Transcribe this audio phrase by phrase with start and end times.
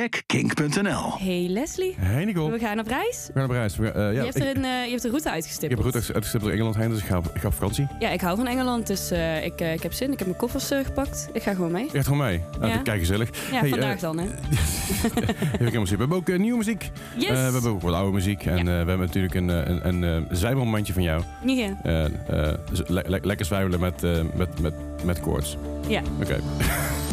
[0.00, 1.12] check kink.nl.
[1.18, 2.50] Hey Leslie, Hey Nicole.
[2.52, 3.26] we gaan op reis.
[3.26, 3.76] We gaan op reis.
[3.76, 5.70] We, eh, ja, je, hebt ik, er een, eh, je hebt een route ik uitgestippeld.
[5.84, 7.86] heb een route uitgestippeld door Engeland heen, dus ik ga op, ik ga op vakantie.
[7.98, 10.12] Ja, ik hou van Engeland, dus eh, ik, ik heb zin.
[10.12, 11.28] Ik heb mijn koffers gepakt.
[11.32, 11.88] Ik ga gewoon mee.
[11.92, 12.40] Gaat gewoon mee.
[12.60, 12.76] Nou, Ja.
[12.78, 13.28] Kijk, gezellig.
[13.52, 14.26] Ja, Hey, vandaag dan, hè.
[15.64, 16.90] We hebben ook nieuwe muziek.
[17.16, 17.28] Yes!
[17.28, 18.44] Eh, we hebben ook wat oude muziek.
[18.46, 18.58] En Ja.
[18.58, 21.22] eh, we hebben natuurlijk een, eh, een, een zijmomentje van jou.
[21.46, 21.76] Ja.
[21.82, 24.02] Eh, eh, dus le- le- lekker zwijmelen met,
[24.34, 25.56] met, met, met koorts.
[25.88, 26.02] ja.
[26.22, 26.36] Oké.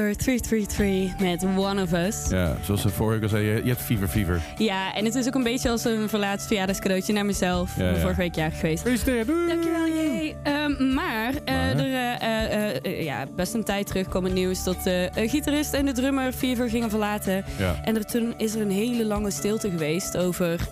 [0.00, 2.28] Fever 333 met One of Us.
[2.28, 4.40] Ja, zoals ze vorige keer al zei, je, je hebt fever fever.
[4.58, 7.76] Ja, en het is ook een beetje als een verlaatst verjaardagscadeautje naar mezelf.
[7.76, 7.96] Ja, ja.
[7.96, 8.82] vorige week jarig geweest.
[8.82, 9.26] Gefeliciteerd.
[9.26, 10.36] Dankjewel, jee.
[10.42, 11.76] Ehm, maar eh, Maar?
[11.76, 15.86] er eh, eh, ja, best een tijd terug kwam het nieuws dat de gitarist en
[15.86, 17.44] de drummer Fever gingen verlaten.
[17.58, 17.80] Ja.
[17.84, 20.68] En er, toen is er een hele lange stilte geweest over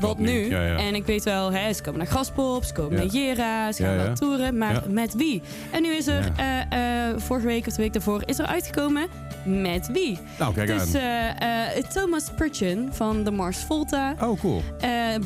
[0.00, 0.24] wat nu?
[0.32, 0.48] nu.
[0.50, 0.76] Ja, ja.
[0.76, 3.96] En ik weet wel, hè, ze komen naar Graspop, ze komen naar Jera, ze gaan
[3.96, 5.42] wel toeren, maar met wie?
[5.70, 9.06] En nu is er, eh, eh, vorige week of de week daarvoor, is er uitgekomen
[9.44, 10.18] met wie?
[10.38, 11.36] Nou, kijk Dus aan.
[11.38, 14.62] eh, Thomas Purchin van de Mars Volta, Oh, cool.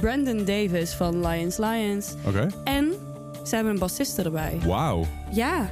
[0.01, 2.47] Brandon Davis van Lions Lions Oké.
[2.65, 2.93] en
[3.47, 4.59] Ze hebben een bassiste erbij.
[4.67, 5.05] Wauw.
[5.31, 5.71] Ja.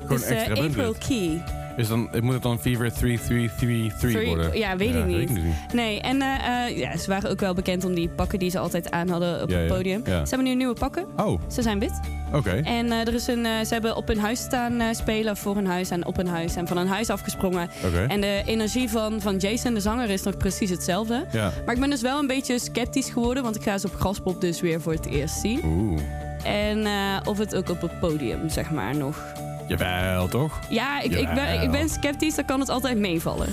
[0.00, 0.94] Gewoon dus eh, extra April.
[1.08, 1.42] Key.
[1.76, 4.58] Is dan, moet het dan Fever 3333 Three- worden?
[4.58, 5.28] ja, weet ik niet.
[5.28, 5.38] dus
[5.72, 8.58] Nee, en eh, eh, ja, ze waren ook wel bekend om die pakken die ze
[8.58, 9.74] altijd aan hadden op Ja, het ja.
[9.74, 10.00] podium.
[10.04, 10.24] Ja.
[10.24, 11.06] Ze hebben nu nieuwe pakken.
[11.16, 12.00] Oh, Ze zijn wit.
[12.32, 12.50] oké.
[12.50, 15.90] En eh, er is een, ze hebben op hun huis staan spelen, voor hun huis
[15.90, 16.56] en op hun huis.
[16.56, 17.68] En van een huis afgesprongen.
[17.86, 18.04] Oké.
[18.08, 21.24] En de energie van, van Jason, de zanger, is nog precies hetzelfde.
[21.32, 21.52] Ja.
[21.64, 24.40] Maar ik ben dus wel een beetje sceptisch geworden, want ik ga ze op Graspop
[24.40, 25.60] dus weer voor het eerst zien.
[25.64, 26.00] Oeh.
[26.44, 26.86] En
[27.26, 29.32] of het ook op het podium, zeg maar, nog.
[29.68, 30.58] Jawel, toch?
[30.68, 33.48] Ja, ik, ik, ben, ik ben sceptisch, dan kan het altijd meevallen.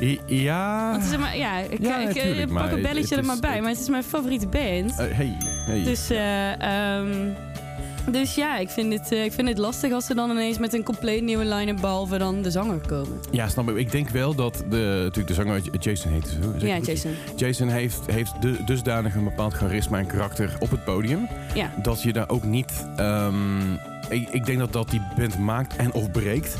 [0.00, 0.90] I- ja.
[0.90, 3.40] Want zeg maar, ja, ik, Ja, ik, pak een het- belletje het er maar is-
[3.40, 4.90] bij, het- maar het is mijn favoriete band.
[4.90, 5.36] Eh, hey,
[5.66, 5.82] hey.
[5.84, 6.60] Dus, eh,
[6.96, 7.28] ehm,
[8.10, 10.72] dus ja, ik vind, het, eh, ik vind het lastig als ze dan ineens met
[10.74, 13.20] een compleet nieuwe line-up behalve dan de zanger komen.
[13.30, 13.76] Ja, snap ik.
[13.76, 16.26] Ik denk wel dat de, natuurlijk de zanger Jason heet.
[16.28, 16.92] Zo, zeg ik Ja?
[16.92, 17.10] Jason.
[17.36, 21.28] Jason heeft, heeft de, dusdanig een bepaald charisma en karakter op het podium.
[21.54, 21.70] Ja.
[21.82, 22.86] Dat je daar ook niet...
[22.96, 23.34] ehm,
[24.10, 26.56] ik, ik denk dat dat die band maakt en of breekt.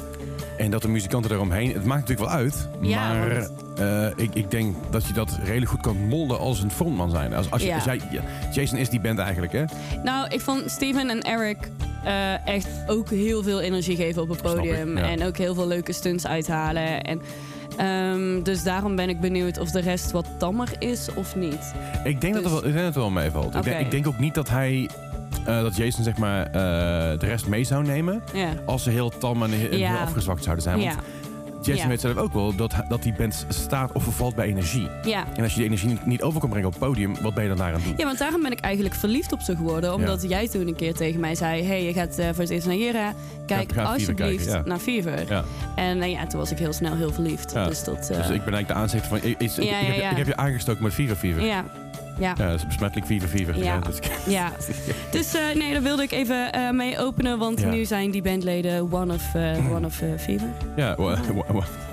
[0.58, 1.72] En dat de muzikanten daaromheen...
[1.72, 2.68] Het maakt natuurlijk wel uit.
[2.80, 6.62] Ja, maar want- eh, ik, ik denk dat je dat redelijk goed kan molden als
[6.62, 7.34] een frontman zijn.
[7.34, 7.74] Als, als, je, Ja.
[7.74, 8.20] als jij, ja,
[8.52, 9.64] Jason is die band eigenlijk, hè?
[10.02, 11.56] Nou, ik vond Steven en Eric
[12.04, 14.98] eh, echt ook heel veel energie geven op het ik, podium.
[14.98, 15.10] ja.
[15.10, 17.02] En ook heel veel leuke stunts uithalen.
[17.02, 17.20] En,
[17.76, 21.72] ehm, dus daarom ben ik benieuwd of de rest wat tammer is of niet.
[22.04, 23.54] Ik denk, dat, Dus- het wel, ik denk dat het wel meevalt.
[23.54, 23.84] Ik, denk, Oké.
[23.84, 24.88] ik denk ook niet dat hij...
[25.44, 26.52] eh, dat Jason zeg maar eh,
[27.18, 28.22] de rest mee zou nemen.
[28.64, 30.78] Als ze heel tam en, heel afgezwakt zouden zijn.
[30.78, 31.00] Want Ja.
[31.62, 31.88] Jason Ja.
[31.88, 34.88] weet zelf ook wel dat, dat die band staat of vervalt bij energie.
[35.36, 37.48] En als je die energie niet, over kan brengen op het podium, wat ben je
[37.48, 37.94] dan daar aan het doen?
[37.96, 39.94] ja, want daarom ben ik eigenlijk verliefd op ze geworden.
[39.94, 41.62] Omdat jij toen een keer tegen mij zei...
[41.62, 43.12] hey, je gaat eh, voor het eerst naar Jera.
[43.46, 45.24] Kijk alsjeblieft kijken, naar Fever.
[45.28, 45.44] Ja.
[45.76, 47.52] En ja, toen was ik heel snel heel verliefd.
[47.52, 47.66] Ja.
[47.66, 47.96] Dus dat...
[47.96, 49.18] Dus ik ben eigenlijk de aanzichter van...
[49.22, 51.42] Ik heb je aangestoken met Fever Fever.
[52.20, 52.34] Ja.
[52.38, 52.46] Ja.
[52.46, 53.56] Dat is besmettelijk Fever Fever.
[53.58, 53.64] Ja.
[53.64, 53.78] Ja.
[53.80, 53.98] Dus,
[54.36, 54.52] Ja,
[55.10, 57.68] dus eh, nee, daar wilde ik even eh, mee openen, want Ja.
[57.70, 60.48] nu zijn die bandleden one of, eh, one of Fever.
[60.76, 60.94] ja,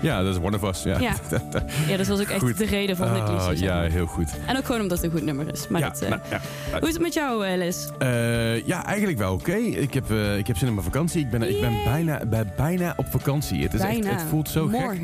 [0.00, 0.82] ja, dat is one of us.
[0.82, 1.12] Ja, Ja.
[1.88, 2.58] Ja, dat was ook echt Goed.
[2.58, 3.56] de reden van dit Ah, liedje.
[3.56, 4.28] zeg ja, heel goed.
[4.46, 5.68] En ook gewoon omdat het een goed nummer is.
[5.68, 6.40] Maar ja, dat, eh, nou, ja.
[6.78, 7.88] hoe is het met jou, eh, Les?
[7.98, 9.52] Eh, ja, eigenlijk wel oké.
[9.54, 11.20] Ik, heb, ik heb zin in mijn vakantie.
[11.20, 13.62] Ik ben, ik ben bijna, ben bijna op vakantie.
[13.62, 15.02] Het, is echt, het voelt zo Morgen, gek.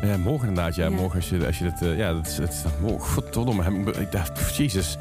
[0.00, 0.10] hè?
[0.12, 0.90] Eh, morgen inderdaad, ja.
[0.90, 1.82] Morgen als je, als je het...
[1.82, 2.36] eh, ja, dat is...
[2.36, 3.62] Het is morgen, godverdomme.
[4.56, 4.98] jezus.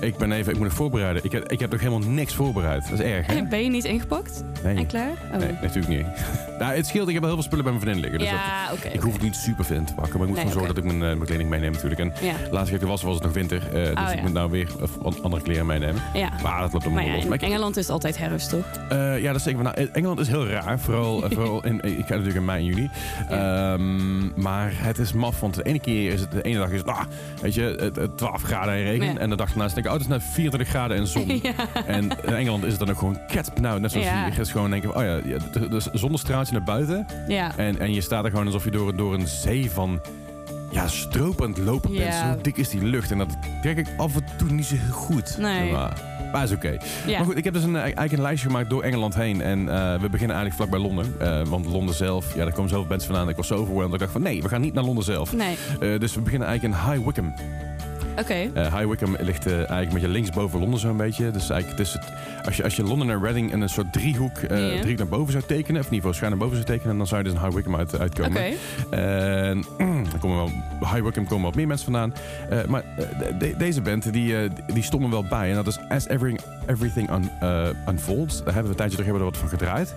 [0.00, 0.52] Ik ben even...
[0.52, 1.24] Ik moet nog voorbereiden.
[1.24, 2.88] Ik heb, ik heb nog helemaal niks voorbereid.
[2.90, 3.42] Dat is erg, hè?
[3.48, 4.76] Ben je niet ingepakt Nee.
[4.76, 5.10] en klaar?
[5.32, 5.38] Oh.
[5.38, 6.06] Nee, natuurlijk niet.
[6.58, 7.08] nou, het scheelt.
[7.08, 8.20] Ik heb wel heel veel spullen bij mijn vriendin liggen.
[8.20, 8.88] Dus dat- ja, oké.
[8.88, 10.18] ik hoef het niet super veel in te pakken.
[10.18, 10.80] Maar ik moet Nee, gewoon zorgen oké.
[10.82, 12.00] dat ik mijn, eh, mijn kleding meeneem natuurlijk.
[12.00, 13.62] En Ja, laatst keer ik er was, was het nog winter.
[13.66, 14.22] eh, dus Oh, ik ja.
[14.22, 14.68] moet nou weer
[15.04, 16.02] eh, andere kleren meenemen.
[16.14, 16.28] ja.
[16.42, 17.22] Maar dat loopt allemaal Maar ja, los.
[17.22, 18.64] in Maar ik- Engeland is het altijd herfst, toch?
[18.88, 19.62] eh, ja, dat is zeker.
[19.62, 20.78] Nou, Engeland is heel raar.
[20.80, 22.90] Vooral, eh, vooral in, ik ga natuurlijk in mei en juni.
[23.28, 23.72] Ja.
[23.72, 26.78] Ehm, maar het is maf, want de ene keer is het, de ene dag is
[26.78, 27.00] het, ah,
[27.40, 29.12] weet je, het- het 12 graden en regen.
[29.12, 29.18] Ja.
[29.18, 31.26] En de dag daarna denk ik, het is net 24 graden en zon.
[31.42, 31.52] ja.
[31.86, 34.22] En in Engeland is het dan ook gewoon ketspnauw, net zoals Ja.
[34.24, 34.30] hier.
[34.34, 35.20] Het is gewoon denken, oh ja,
[35.52, 37.06] de, de zonnestraaltje naar buiten.
[37.28, 37.56] ja.
[37.56, 40.00] En, en je staat er gewoon alsof je door, door een zee van
[40.70, 42.04] ja, het lopen bent.
[42.04, 42.32] Ja.
[42.32, 43.10] Zo dik is die lucht.
[43.10, 45.38] En dat trek ik af en toe niet zo heel goed.
[45.38, 45.72] Nee.
[45.72, 46.00] Maar,
[46.32, 46.76] maar is oké.
[47.06, 47.16] ja.
[47.16, 49.40] Maar goed, ik heb dus een, eigenlijk een lijstje gemaakt door Engeland heen.
[49.40, 51.14] En eh, we beginnen eigenlijk vlak bij Londen.
[51.20, 53.28] Eh, want Londen zelf, ja, daar komen zoveel mensen vandaan.
[53.28, 53.84] Ik was zo overwhelmed.
[53.90, 55.32] dat Ik dacht van nee, we gaan niet naar Londen zelf.
[55.32, 57.32] Nee, Eh, dus we beginnen eigenlijk in High Wycombe.
[58.18, 58.34] Oké.
[58.54, 61.30] Eh, High Wycombe ligt eh, eigenlijk met je linksboven Londen zo'n beetje.
[61.30, 62.00] Dus eigenlijk tussen
[62.44, 64.80] als, je, als je Londen en Reading in een soort driehoek, eh, Ja.
[64.80, 67.06] driehoek naar boven zou tekenen, of in ieder geval schuin naar boven zou tekenen, dan
[67.06, 68.30] zou je dus in High Wycombe uit, uitkomen.
[68.30, 68.96] Oké.
[68.96, 69.64] En
[70.10, 70.50] dan komen wel,
[70.80, 72.12] High Wycombe komen wat meer mensen vandaan.
[72.68, 72.82] Maar
[73.18, 74.34] de- de- deze band, die,
[74.72, 75.48] die stonden wel bij.
[75.50, 77.30] En dat is As Everything, everything un-
[77.88, 78.36] Unfolds.
[78.44, 79.94] Daar hebben we een tijdje terug hebben we er wat van gedraaid.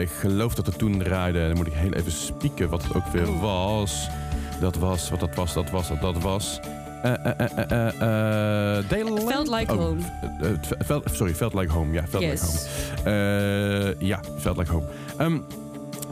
[0.00, 3.06] Ik geloof dat er toen draaide, dan moet ik heel even spieken wat het ook
[3.06, 3.40] weer Oh.
[3.40, 4.08] was.
[4.60, 6.60] Dat was, wat dat was, dat was, dat, dat was.
[7.04, 9.24] Eh, eh, eh, eh, eh, eh, Daylight?
[9.28, 10.00] Felt Like Oh, Home.
[10.84, 11.92] Felt- sorry, Felt Like Home.
[11.92, 12.58] Ja, Felt Like Home.
[13.98, 14.84] Eh, ja, Felt Like Home.
[15.18, 15.38] Ehm,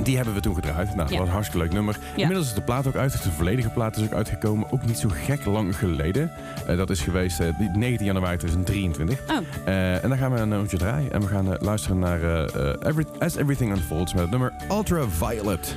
[0.02, 0.86] die hebben we toen gedraaid.
[0.86, 1.16] Nou, dat Ja.
[1.18, 1.96] was een hartstikke leuk nummer.
[2.16, 3.22] Inmiddels is de plaat ook uit.
[3.22, 4.66] De volledige plaat is ook uitgekomen.
[4.72, 6.30] Ook niet zo gek lang geleden.
[6.76, 9.18] Dat is geweest die 19 januari 2023.
[9.30, 9.36] Oh,
[10.02, 11.12] en dan gaan we een nummertje draaien.
[11.12, 12.20] En we gaan luisteren naar
[12.86, 15.76] Every- As Everything Unfolds met het nummer Ultraviolet.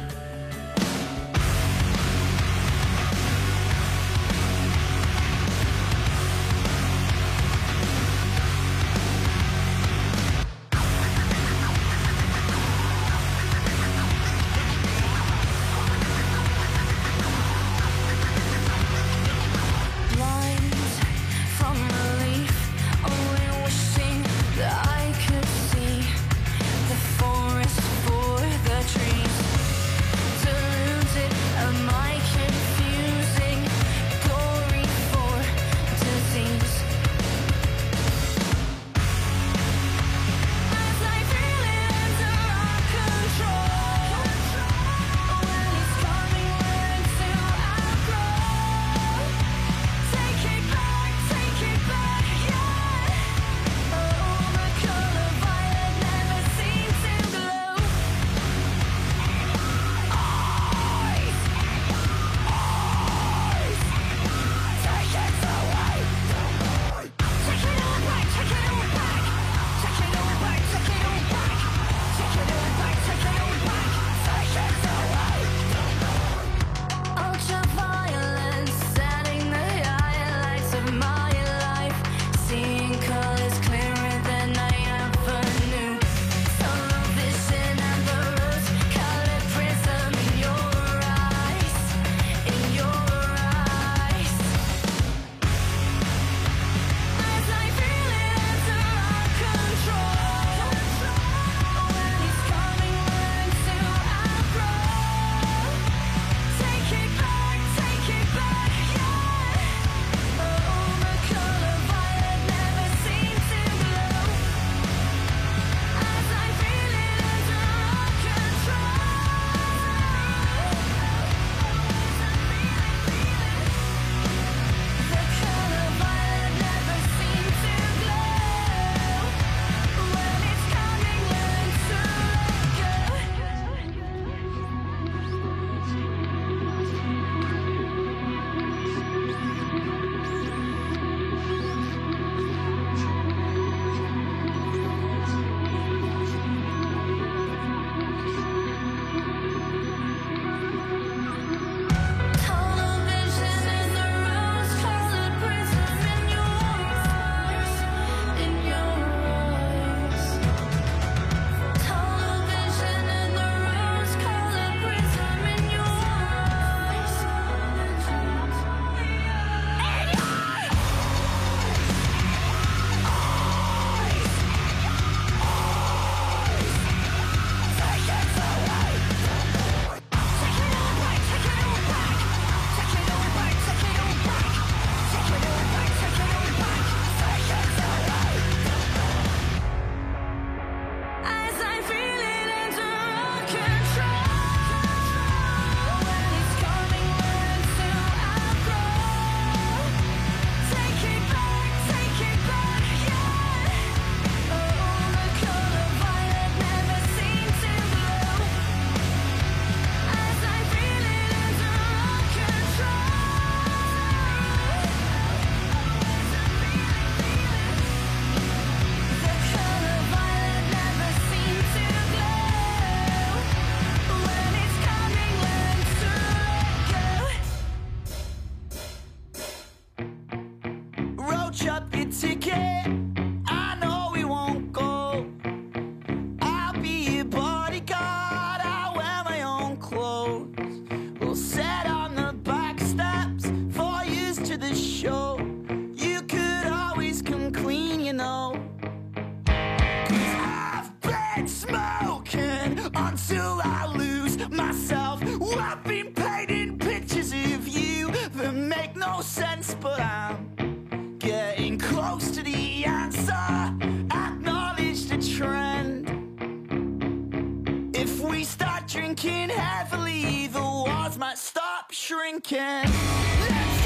[272.41, 273.84] drinking.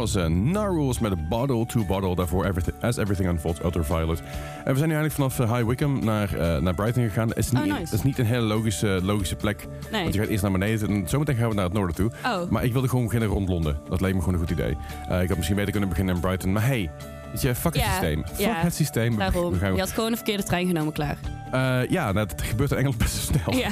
[0.00, 2.14] Was uh, Narwhals met een Bottle to Bottle.
[2.14, 4.20] Daarvoor everything, As Everything Unfolds, Ultraviolet.
[4.64, 7.28] En we zijn nu eigenlijk vanaf eh, High Wycombe naar, eh, naar Brighton gegaan.
[7.28, 7.94] Het is, niet, Oh, nice.
[7.94, 9.66] is niet een hele logische, logische plek.
[9.92, 10.02] Nee.
[10.02, 12.10] Want je gaat eerst naar beneden en zometeen gaan we naar het noorden toe.
[12.26, 12.50] Oh.
[12.50, 13.78] Maar ik wilde gewoon beginnen rond Londen.
[13.88, 14.76] Dat leek me gewoon een goed idee.
[15.08, 16.52] Eh, ik had misschien beter kunnen beginnen in Brighton.
[16.52, 16.90] Maar hey,
[17.32, 18.24] weet je, fuck het systeem.
[18.26, 19.16] Fuck het systeem.
[19.16, 19.52] Daarom.
[19.52, 21.16] we gaan- Je had gewoon een verkeerde trein genomen, klaar.
[21.52, 23.54] Eh, ja, nou, dat gebeurt in Engeland best snel.
[23.56, 23.70] Ja.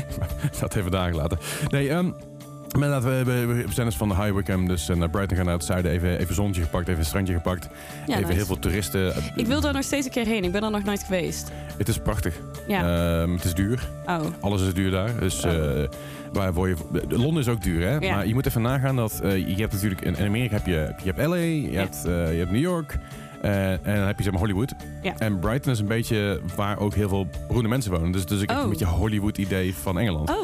[0.60, 1.38] dat even dagen later.
[1.68, 2.10] Nee, ehm
[2.78, 5.36] maar inderdaad, we, we, we zijn dus van de High Wycombe dus eh, naar Brighton
[5.36, 5.90] gaan naar het zuiden.
[5.92, 7.68] Even, even zonnetje gepakt, even een strandje gepakt.
[8.06, 8.32] Ja, even nice.
[8.36, 9.12] heel veel toeristen.
[9.34, 10.44] Ik wil daar nog steeds een keer heen.
[10.44, 11.50] Ik ben er nog nooit geweest.
[11.78, 12.34] Het is prachtig.
[12.68, 13.20] Ja.
[13.20, 13.88] Ehm, het is duur.
[14.06, 14.20] oh.
[14.40, 15.10] Alles is duur daar.
[15.20, 15.82] Dus Oh.
[15.82, 15.88] eh,
[16.32, 17.96] waar word je, Londen is ook duur, hè?
[17.96, 18.14] Ja.
[18.14, 21.12] Maar je moet even nagaan dat eh, je hebt natuurlijk in, Amerika heb je, je
[21.12, 21.78] hebt LA, je, Ja.
[21.80, 22.98] hebt, eh, je hebt New York.
[23.42, 24.72] Eh, en dan heb je zeg maar Hollywood.
[25.02, 25.14] Ja.
[25.18, 28.12] En Brighton is een beetje waar ook heel veel beroemde mensen wonen.
[28.12, 28.64] Dus, dus ik heb Oh.
[28.64, 30.30] een beetje Hollywood idee van Engeland.
[30.30, 30.36] Oh.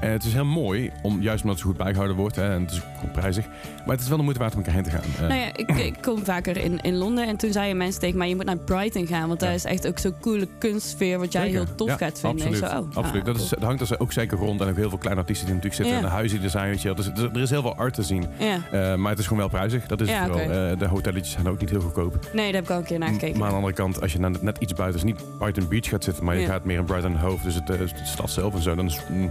[0.00, 2.36] En het is heel mooi, om, juist omdat het zo goed bijgehouden wordt.
[2.36, 3.46] Hè, en het is goed prijzig.
[3.86, 5.00] Maar het is wel de moeite waard om elkaar heen te gaan.
[5.02, 7.26] Eh, Nou ja, ik, ik kom vaker in, in Londen.
[7.26, 9.28] En toen zeiden mensen tegen mij, je moet naar Brighton gaan.
[9.28, 11.64] Want daar is echt ook zo'n coole kunstsfeer wat jij Zeker.
[11.64, 12.46] heel tof Ja, gaat vinden.
[12.46, 13.20] Absoluut, En zo, oh, absoluut.
[13.28, 14.60] ah, dat, is, dat hangt er ook zeker rond.
[14.60, 16.02] En ook heel veel kleine artiesten die natuurlijk zitten.
[16.02, 16.96] En de huizen die er zijn, weet je wel.
[16.96, 18.26] Dus, dus er is heel veel art te zien.
[18.38, 18.58] Ja.
[18.70, 19.86] Eh, maar het is gewoon wel prijzig.
[19.86, 20.38] Dat is het vooral.
[20.40, 22.18] Eh, de hotelletjes zijn ook niet heel goedkoop.
[22.32, 23.34] Nee, daar heb ik al een keer naar gekeken.
[23.38, 25.88] Maar aan de andere kant, als je naar net iets buiten, dus niet Brighton Beach
[25.88, 26.46] gaat zitten, maar je Ja.
[26.46, 28.96] gaat meer in Brighton Hove, dus het, eh, de stad zelf en zo, dan is
[28.96, 29.30] het mm,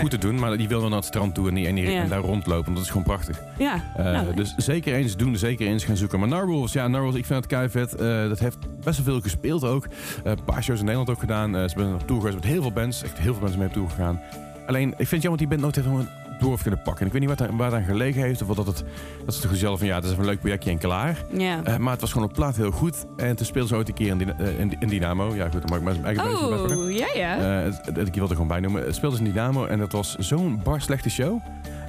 [0.00, 0.38] goed te doen.
[0.38, 2.02] Maar die wil wel naar het strand toe en, die, en, die, Ja.
[2.02, 3.42] en daar rondlopen, dat is gewoon prachtig.
[3.58, 3.74] Ja.
[3.96, 6.18] Eh, nou, dus zeker eens doen, zeker eens gaan zoeken.
[6.18, 7.94] Maar Narwhals, ja, Narwhals, ik vind het kei vet.
[7.94, 9.86] Eh, dat heeft best wel veel gespeeld ook.
[10.24, 11.52] Een paar shows in Nederland ook gedaan.
[11.54, 13.74] Ze zijn op tour geweest met heel veel bands, echt heel veel mensen mee op
[13.74, 14.20] tour gegaan.
[14.66, 17.00] Alleen, ik vind het jammer dat die band nooit heeft door heeft kunnen pakken.
[17.00, 18.84] En ik weet niet wat daar, waar dat aan gelegen heeft, of dat het,
[19.24, 21.24] dat ze toch zelf van, ja, het is even een leuk projectje en klaar.
[21.32, 21.62] ja.
[21.64, 23.06] Eh, maar het was gewoon op plaat heel goed.
[23.16, 25.34] En toen speelden ze ooit een keer in, eh, in, in Dynamo.
[25.34, 27.62] Ja, goed, dan mag ik mijn eigen oh, ja, ja.
[27.64, 28.82] Eh, ik wil er gewoon bij noemen.
[28.84, 31.40] Het speelden ze in Dynamo en dat was zo'n bar slechte show.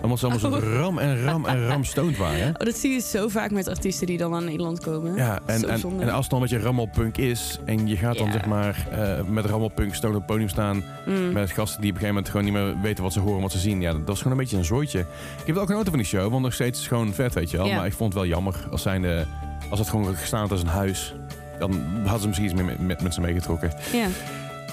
[0.04, 0.60] Omdat ze allemaal Oh.
[0.60, 2.48] zo ram en ram en ram stoned waren.
[2.48, 5.16] Oh, dat zie je zo vaak met artiesten die dan naar Nederland komen.
[5.16, 8.46] Ja, en, en, als het dan een beetje rammelpunk is en je gaat dan zeg
[8.46, 11.32] maar eh, met rammelpunk stoned op het podium staan Mm.
[11.32, 13.52] met gasten die op een gegeven moment gewoon niet meer weten wat ze horen, wat
[13.52, 13.82] ze zien.
[13.82, 15.00] Ja, dat was gewoon een beetje een zooitje.
[15.40, 17.52] Ik heb wel genoten van die show, want nog steeds is het gewoon vet, weet
[17.52, 17.66] je wel.
[17.66, 17.76] Ja.
[17.76, 19.26] Maar ik vond het wel jammer als, zijnde,
[19.70, 21.14] als het gewoon gestaan had als een huis.
[21.60, 23.74] Dan hadden ze misschien iets meer met, met, met ze meegetrokken.
[23.94, 24.08] Ja.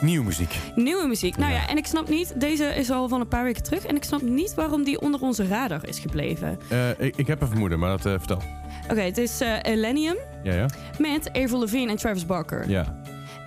[0.01, 0.59] Nieuwe muziek.
[0.75, 1.37] Nieuwe muziek.
[1.37, 1.59] Nou Ja.
[1.59, 3.87] ja, en ik snap niet, deze is al van een paar weken terug.
[3.87, 6.59] En ik snap niet waarom die onder onze radar is gebleven.
[6.69, 8.43] Eh, ik, ik heb een vermoeden, maar dat eh, vertel.
[8.91, 10.67] Oké, het is eh Elenium Ja, ja?
[10.99, 12.69] met Avril Lavigne en Travis Barker.
[12.69, 12.99] Ja.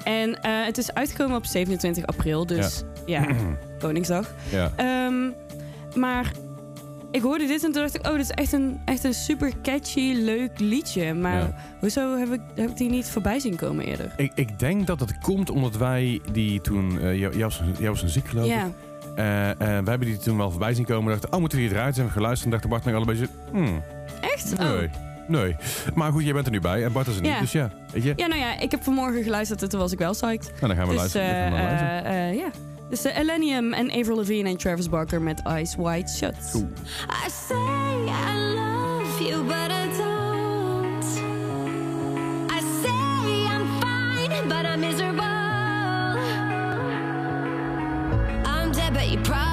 [0.03, 3.25] En het is uitgekomen op 27 april, dus ja,
[3.79, 4.33] Koningsdag.
[4.51, 4.71] ja.
[4.75, 5.29] Ehm,
[5.99, 6.31] maar
[7.13, 9.51] ik hoorde dit en toen dacht ik, oh, dit is echt een, echt een super
[9.63, 11.13] catchy, leuk liedje.
[11.13, 11.55] Maar Ja.
[11.79, 14.13] hoezo heb ik, heb ik die niet voorbij zien komen eerder?
[14.17, 16.99] Ik, ik denk dat het komt omdat wij die toen...
[17.01, 17.29] eh jij,
[17.77, 18.51] jij was, een ziek geloof ik.
[18.51, 18.69] Ja,
[19.15, 21.11] Eh, eh, we hebben die toen wel voorbij zien komen.
[21.11, 21.95] dachten, oh, moeten we die eruit?
[21.95, 23.27] Zijn we geluisterd en dachten Bart en ik al een beetje...
[23.51, 23.81] Hmm,
[24.21, 24.57] echt?
[24.57, 24.91] nee, Oh.
[25.27, 25.55] nee.
[25.93, 27.31] Maar goed, jij bent er nu bij en Bart is er niet.
[27.31, 27.39] Ja.
[27.39, 28.13] Dus ja, weet je.
[28.15, 30.51] Ja, nou ja, ik heb vanmorgen geluisterd en toen was ik wel psyched.
[30.59, 31.27] Nou, dan gaan we Dus luisteren.
[31.53, 32.47] eh, eh, eh, ja,
[32.93, 36.35] Dus uh, Elenium en Avril Lavigne en Travis Barker met Eyes Wide Shut.
[37.09, 41.03] I say I love you, but I don't.
[42.51, 45.23] I say I'm fine, but I'm miserable.
[48.45, 49.52] I'm dead, but you probably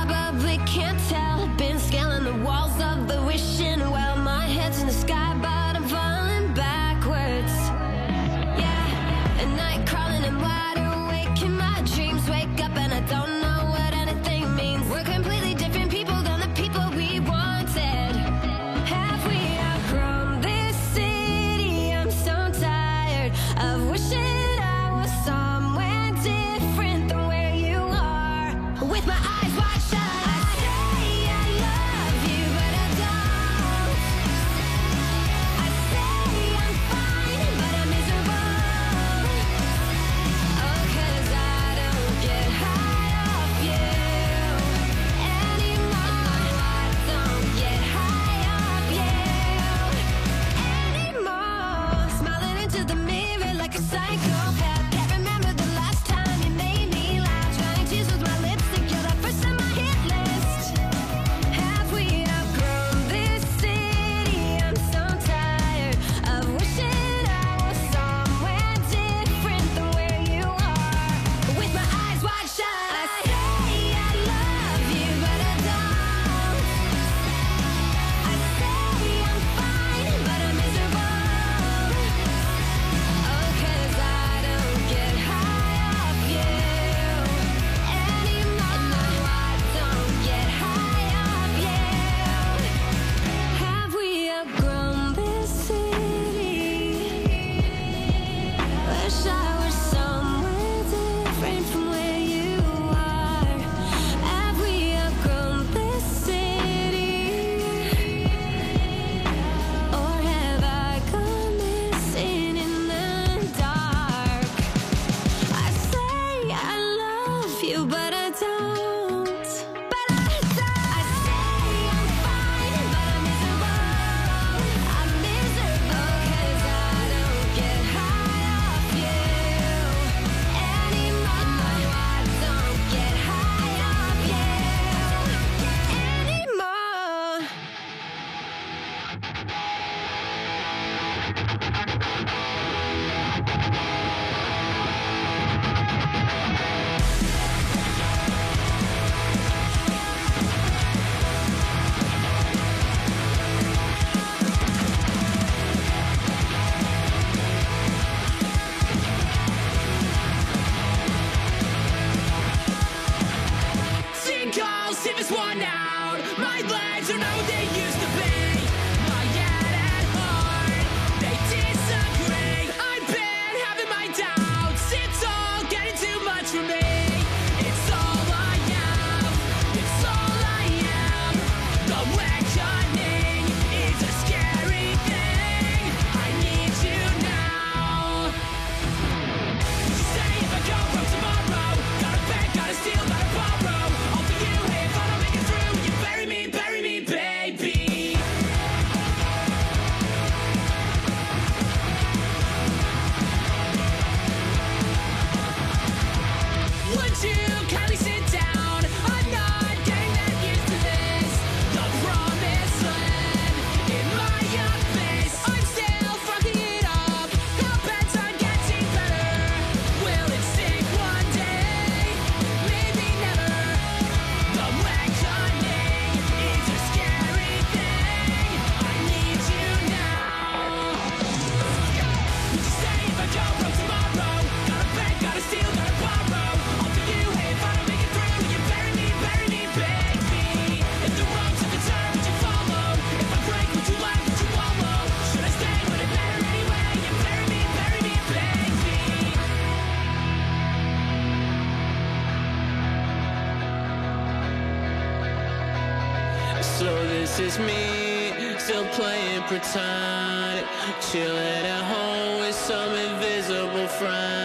[257.51, 258.59] is me.
[258.59, 260.67] Still playing pretend
[261.11, 264.40] Chilling at home with some invisible friend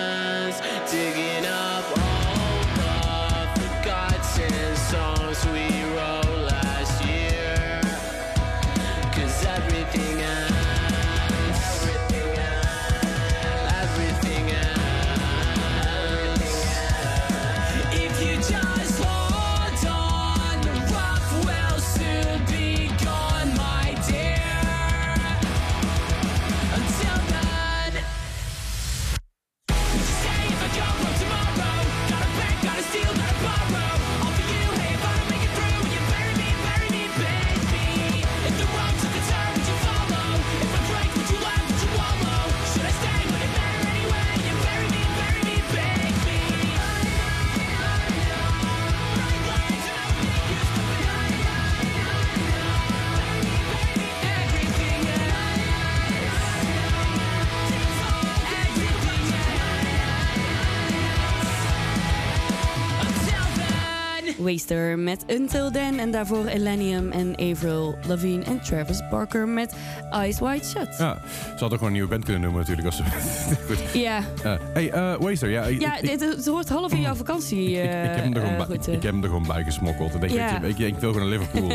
[64.55, 65.99] Waster met Until Then.
[65.99, 69.73] En daarvoor Elenium en Avril Lavigne en Travis Barker met
[70.11, 70.95] Eyes Wide Shut.
[70.97, 72.87] Ja, ze hadden gewoon een nieuwe band kunnen noemen natuurlijk.
[72.87, 73.03] Als ze...
[73.67, 73.77] Goed.
[74.01, 75.63] Ja, Eh, hey, eh Waster, ja.
[75.63, 77.69] ik- ja ik- dit, het hoort half in jouw vakantie.
[77.71, 80.13] Ik, ik, heb hem er gewoon eh, bij, ik heb hem er gewoon bij gesmokkeld.
[80.13, 80.59] Ik denk, Ja.
[80.59, 81.67] weet je, ik, wil gewoon naar Liverpool.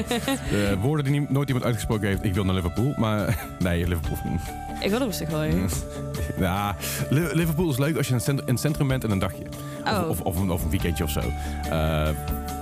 [0.50, 2.94] De woorden die nooit iemand uitgesproken heeft, ik wil naar Liverpool.
[2.96, 4.18] Maar nee, Liverpool.
[4.80, 5.68] Ik wil er rustig gooien.
[6.38, 6.76] Ja,
[7.10, 9.42] Li- Liverpool is leuk als je in het centrum, bent en een dagje.
[9.84, 10.08] Of, Oh.
[10.08, 11.20] of, of, een, of een weekendje of zo.
[11.70, 12.08] Eh,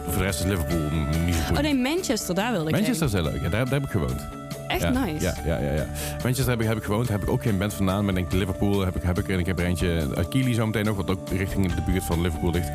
[0.09, 0.79] voor de rest is Liverpool
[1.27, 1.57] niet zo goed.
[1.57, 3.17] Oh nee, Manchester, daar wilde ik Manchester heen.
[3.19, 3.43] is heel leuk.
[3.43, 4.38] Ja, daar, daar heb ik gewoond.
[4.69, 5.25] Echt ja, nice.
[5.25, 5.87] Ja, ja, ja, ja.
[6.23, 7.09] Manchester heb ik, heb ik gewoond.
[7.09, 8.05] Daar heb ik ook geen band vandaan.
[8.05, 10.67] Maar denk Liverpool heb ik, heb ik, en ik heb er eentje uit Keely zo
[10.67, 10.97] meteen ook.
[10.97, 12.69] Wat ook richting de buurt van Liverpool ligt.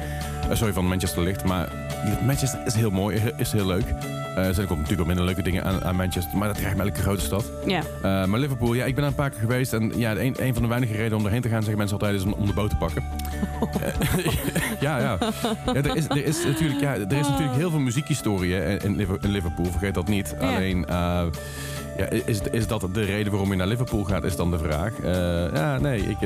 [0.50, 1.44] Eh, sorry, van Manchester ligt.
[1.44, 1.70] Maar
[2.26, 3.22] Manchester is heel mooi.
[3.38, 3.86] Is heel leuk.
[4.36, 6.38] Eh, er zijn ook natuurlijk wel minder leuke dingen aan, aan Manchester.
[6.38, 7.52] Maar dat krijgt elke grote stad.
[7.66, 7.82] Ja.
[8.02, 9.74] Eh, maar Liverpool, ja, ik ben daar een paar keer geweest.
[9.74, 12.16] En ja, een, een van de weinige redenen om erheen te gaan, zeggen mensen altijd,
[12.16, 13.04] is om, om de boot te pakken.
[14.80, 15.18] Ja, ja.
[15.66, 19.32] ja er, is, er, is natuurlijk, ja er is natuurlijk heel veel muziekhistorie in, in
[19.32, 20.36] Liverpool, vergeet dat niet.
[20.40, 20.56] Ja.
[20.56, 20.86] Alleen,
[21.98, 25.00] ja, is, is dat de reden waarom je naar Liverpool gaat, is dan de vraag.
[25.00, 26.18] Eh, ja, nee, ik...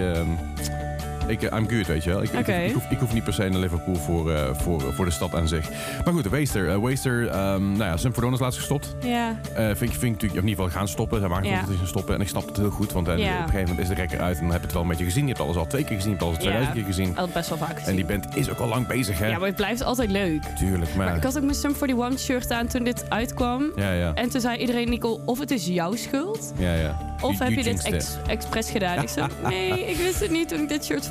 [1.28, 2.22] ik, eh, I'm good, weet je wel.
[2.24, 4.82] Ik, ik hoef, ik, hoef, ik hoef niet per se naar Liverpool voor, eh, voor,
[4.94, 5.70] voor de stad aan zich.
[6.04, 6.70] Maar goed, de Waster.
[6.70, 8.96] eh, Waster, ehm nou ja, Sum 41 is laatst gestopt.
[9.00, 9.36] Ja.
[9.54, 11.20] Vind, ik, vind ik natuurlijk, in ieder geval gaan stoppen.
[11.20, 11.52] Hij maakt Ja.
[11.52, 11.60] ja.
[11.60, 12.13] dat hij gaan stoppen.
[12.16, 14.36] En ik snap het heel goed, want op een gegeven moment is de rekker uit.
[14.38, 15.22] En dan heb je het wel een beetje gezien.
[15.22, 16.84] Je hebt alles al twee keer gezien, je hebt alles al 2000 Ja.
[16.84, 17.18] keer gezien.
[17.18, 17.88] Al best wel vaak gezien.
[17.90, 19.28] En die band is ook al lang bezig, hè?
[19.28, 20.44] Ja, maar het blijft altijd leuk.
[20.44, 21.06] Tuurlijk, maar...
[21.06, 23.72] Maar ik had ook mijn Sum 41 shirt aan toen dit uitkwam.
[23.76, 24.13] Ja, ja.
[24.13, 26.98] En toen zei iedereen, Nicole, of het is jouw schuld, Ja, ja.
[27.22, 29.02] of You- heb you je dit ex- expres gedaan.
[29.02, 31.06] Ik zei, nee, ik wist het niet toen ik dit shirt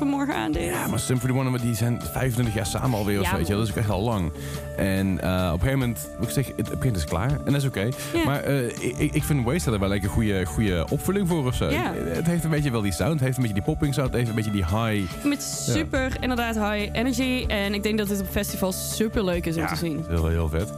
[0.51, 3.53] Ja, maar Sum 41, die zijn 25 jaar samen alweer of Ja, zo, weet je.
[3.53, 4.31] Dat is ook echt al lang.
[4.77, 7.31] En eh, op een gegeven moment, ik zeg, het, begint is klaar.
[7.31, 7.89] En dat is oké.
[8.13, 8.23] Ja.
[8.25, 8.65] Maar eh,
[8.99, 11.69] ik, ik vind Wasted er wel een goede, goede opvulling voor of zo.
[11.69, 11.93] Ja.
[11.93, 14.17] Het heeft een beetje wel die sound, het heeft een beetje die popping sound, het
[14.17, 15.25] heeft een beetje die high...
[15.25, 17.45] Met super, inderdaad, high energy.
[17.47, 20.05] En ik denk dat dit op festivals super leuk is om Ja, te zien.
[20.07, 20.69] Heel, heel vet.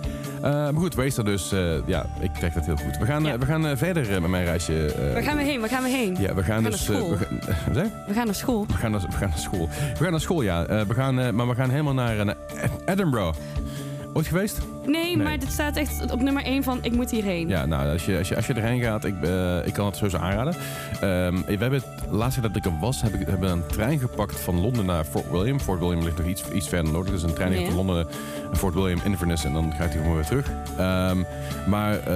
[0.42, 2.98] Eh, maar goed, Wasted dus, eh, ja, ik trek dat heel goed.
[2.98, 3.38] We gaan, eh, Ja.
[3.38, 4.94] we gaan verder met mijn reisje.
[5.14, 5.60] Waar gaan we heen?
[5.60, 6.16] Waar gaan we heen?
[6.20, 6.88] Ja, we gaan We gaan dus...
[6.88, 7.10] naar school.
[7.10, 7.90] we gaan, je?
[8.08, 8.66] We gaan naar school.
[8.68, 9.70] We gaan, naar, we gaan naar school.
[9.98, 10.66] We gaan naar school, ja.
[10.66, 12.36] We gaan, maar we gaan helemaal naar, naar
[12.86, 13.38] Edinburgh.
[14.14, 14.60] Ooit geweest?
[14.86, 15.18] Nee, Nee.
[15.18, 17.48] maar dit staat echt op nummer 1 van ik moet hierheen.
[17.48, 19.96] Ja, nou, als je, als je, als je erheen gaat, ik, eh, ik kan het
[19.96, 20.54] sowieso aanraden.
[20.94, 23.56] Ehm, we hebben het, de laatste keer dat ik er was, heb ik, hebben we
[23.56, 25.60] een trein gepakt van Londen naar Fort William.
[25.60, 27.22] Fort William ligt nog iets, iets verder noordelijk.
[27.22, 28.06] Dus een trein gaat van Londen naar
[28.58, 30.52] Fort William, Inverness en dan gaat hij gewoon weer terug.
[30.78, 31.18] Ehm,
[31.68, 32.16] maar eh,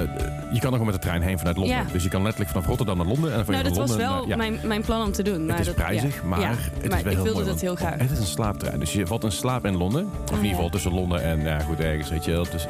[0.52, 1.76] je kan er gewoon met de trein heen vanuit Londen.
[1.76, 1.84] Ja.
[1.91, 3.34] Dus je kan letterlijk vanaf Rotterdam naar Londen.
[3.34, 4.36] En van Nou, dat was wel naar- ja.
[4.36, 5.45] mijn, mijn plan om te doen.
[5.45, 6.28] maar Het is dat- prijzig, ja.
[6.28, 7.99] maar het maar is wel ik heel wilde mooi, dat heel graag.
[7.99, 8.80] Het is een slaaptrein.
[8.80, 10.06] Dus je valt in slaap in Londen.
[10.23, 12.32] Of in Ah, ieder geval tussen Londen en, ja goed, ergens, weet je.
[12.54, 12.68] Dus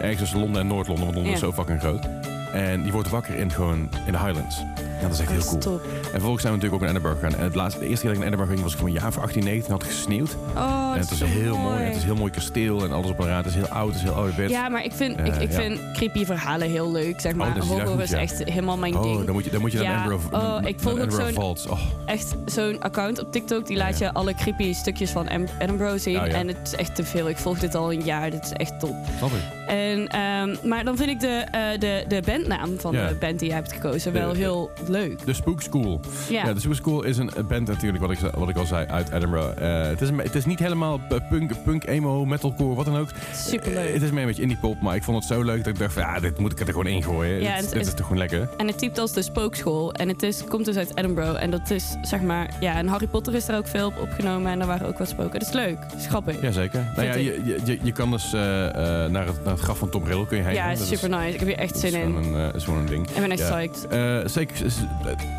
[0.00, 2.08] ergens tussen Londen en Noord-Londen, want Londen is zo fucking groot.
[2.52, 4.62] En die wordt wakker in, gewoon in de Highlands.
[5.00, 5.58] Ja, dat is echt heel cool.
[5.58, 5.82] top.
[5.82, 7.38] En vervolgens zijn we natuurlijk ook naar Edinburgh gegaan.
[7.38, 9.02] En het laatste, de eerste keer dat ik naar Edinburgh ging was ik van een
[9.02, 9.72] jaar voor 18, 19.
[9.72, 10.36] had het gesneeuwd.
[10.56, 11.82] Oh, en het is heel mooi.
[11.82, 13.44] Het is een heel mooi kasteel en alles op een raad.
[13.44, 14.52] Het is heel oud, het is heel ouderwets.
[14.52, 15.60] Ja, maar ik vind, ik, ik ja.
[15.60, 17.54] vind creepy verhalen heel leuk, zeg maar.
[17.54, 18.18] dat is Horror goed, is ja.
[18.18, 19.24] echt helemaal mijn Oh, ding.
[19.24, 21.36] dan moet je, dan moet je naar Edinburgh, oh, ik volg ook zo'n-.
[21.68, 25.26] Oh, Echt zo'n account op TikTok, die laat je alle creepy stukjes van
[25.58, 26.18] Edinburgh zien.
[26.18, 27.28] En het is echt te veel.
[27.28, 28.94] Ik volg dit al een jaar, dit is echt top.
[29.18, 29.55] snap ik.
[29.66, 33.08] En, ehm, maar dan vind ik de, eh, de, de bandnaam van Ja.
[33.08, 35.24] de band die jij hebt gekozen wel De- heel leuk.
[35.26, 36.00] De Spook School.
[36.28, 38.86] Ja, Ja, de Super School is een band natuurlijk, wat ik, wat ik al zei,
[38.86, 39.62] uit Edinburgh.
[39.82, 43.08] Eh, het, is het is niet helemaal punk, punk, emo, metalcore, wat dan ook.
[43.34, 45.58] super Eh, het is meer een beetje indie pop, maar ik vond het zo leuk
[45.64, 47.40] dat ik dacht van, ja, dit moet ik er gewoon ingooien.
[47.40, 48.48] Ja, dit, het dit is- toch gewoon lekker?
[48.56, 49.92] En het typt als de spookschool.
[49.94, 51.42] En het is, komt dus uit Edinburgh.
[51.42, 52.50] En dat is, zeg maar...
[52.60, 54.52] Ja, en Harry Potter is er ook veel op opgenomen.
[54.52, 55.38] En daar waren ook wat spoken.
[55.38, 55.80] Dat is leuk.
[55.80, 56.40] Dat is grappig.
[56.40, 56.92] Jazeker.
[56.96, 60.04] Nou ja, je, je- je, je kan dus naar, het, naar het graf van Tom
[60.04, 60.54] Riddle kun je heen.
[60.54, 61.32] Ja, is super nice.
[61.32, 62.14] Ik heb hier echt zin in.
[62.14, 63.08] een, eh, is gewoon een ding.
[63.10, 63.56] Ik ben echt Ja.
[63.56, 63.86] psyched.
[63.88, 64.76] Eh, zeker, is-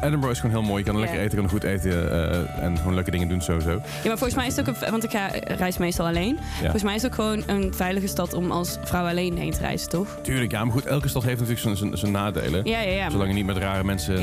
[0.01, 0.80] Edinburgh is gewoon heel mooi.
[0.80, 3.69] Je kan er lekker eten, kan goed eten eh, en gewoon leuke dingen doen sowieso.
[3.71, 4.91] Ja, maar volgens mij is het ook een...
[4.91, 6.38] Want ik ga, reis meestal alleen.
[6.60, 9.60] Volgens mij is het ook gewoon een veilige stad om als vrouw alleen heen te
[9.60, 10.17] reizen, toch?
[10.21, 12.65] Tuurlijk, ja, maar goed, elke stad heeft natuurlijk zijn- nadelen.
[12.65, 13.10] Ja, ja, ja.
[13.10, 14.13] Zolang je niet met rare mensen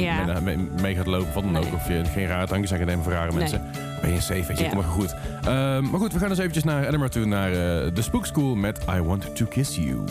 [0.80, 1.62] mee, gaat lopen, wat dan Nee.
[1.66, 1.74] ook.
[1.74, 3.93] Of je geen rare drankjes aan gaat nemen voor rare Nee.
[4.04, 4.64] Ben je safe, weet je.
[4.64, 4.68] Ja.
[4.68, 5.14] Kom maar goed.
[5.44, 8.54] Ehm, maar goed, we gaan dus eventjes naar Edinburgh toe, naar eh, de Spook School
[8.54, 10.04] met I Want To Kiss You.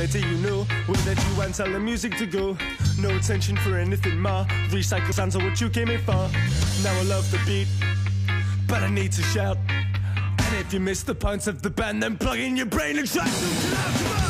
[0.00, 0.64] already you know.
[0.86, 2.56] Where that you want tell the music to go.
[2.98, 4.46] No attention for anything ma.
[4.68, 6.28] Recycle sounds are what you came in for.
[6.82, 7.68] Now I love the beat
[8.66, 9.58] But I need to shout.
[9.68, 13.10] And if you miss the points of the band Then plug in your brain and
[13.10, 14.29] try to come.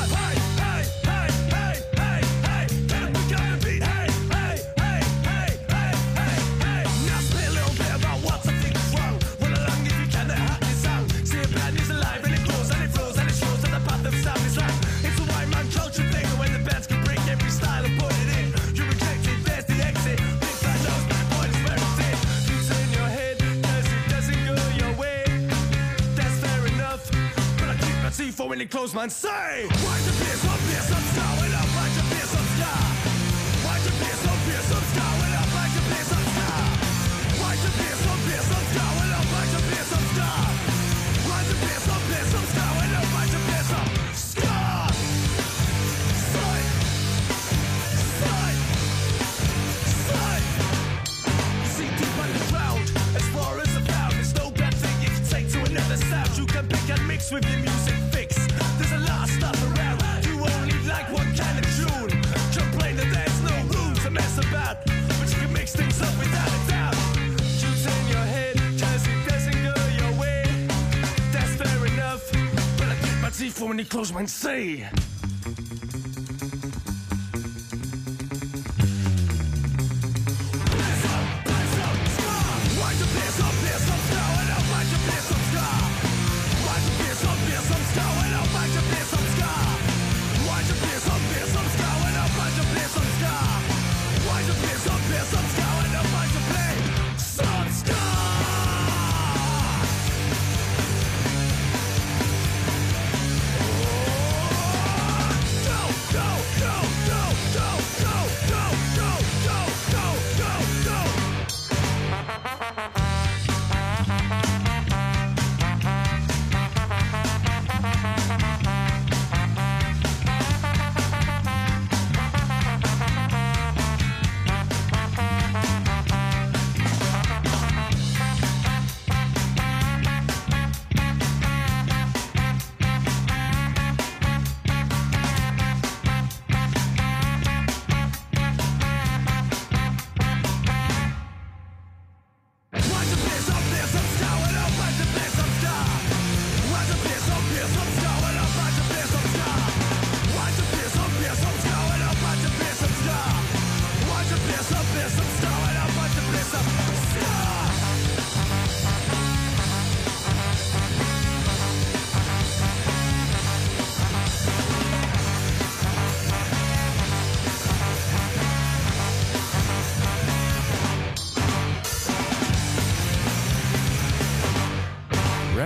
[29.01, 29.63] man say?
[29.63, 29.69] you
[30.21, 32.77] Bier som Bier som stauen auf, heute Bier som piss
[33.65, 36.67] Heute Bier som Bier som stauen auf, heute Bier som Star.
[37.41, 40.45] Heute Bier som Bier som stauen auf, heute Bier som Star.
[41.31, 43.87] Heute Bier som Bier som stauen auf, heute Bier som
[44.27, 44.93] Star.
[46.35, 46.61] Sei,
[48.21, 48.53] sei,
[50.11, 50.41] sei.
[51.73, 52.85] See deep underground,
[53.17, 56.37] as far as about, there's no bad thing you can take to another sound.
[56.37, 58.10] You can pick and mix with your music.
[73.71, 74.89] many close men say.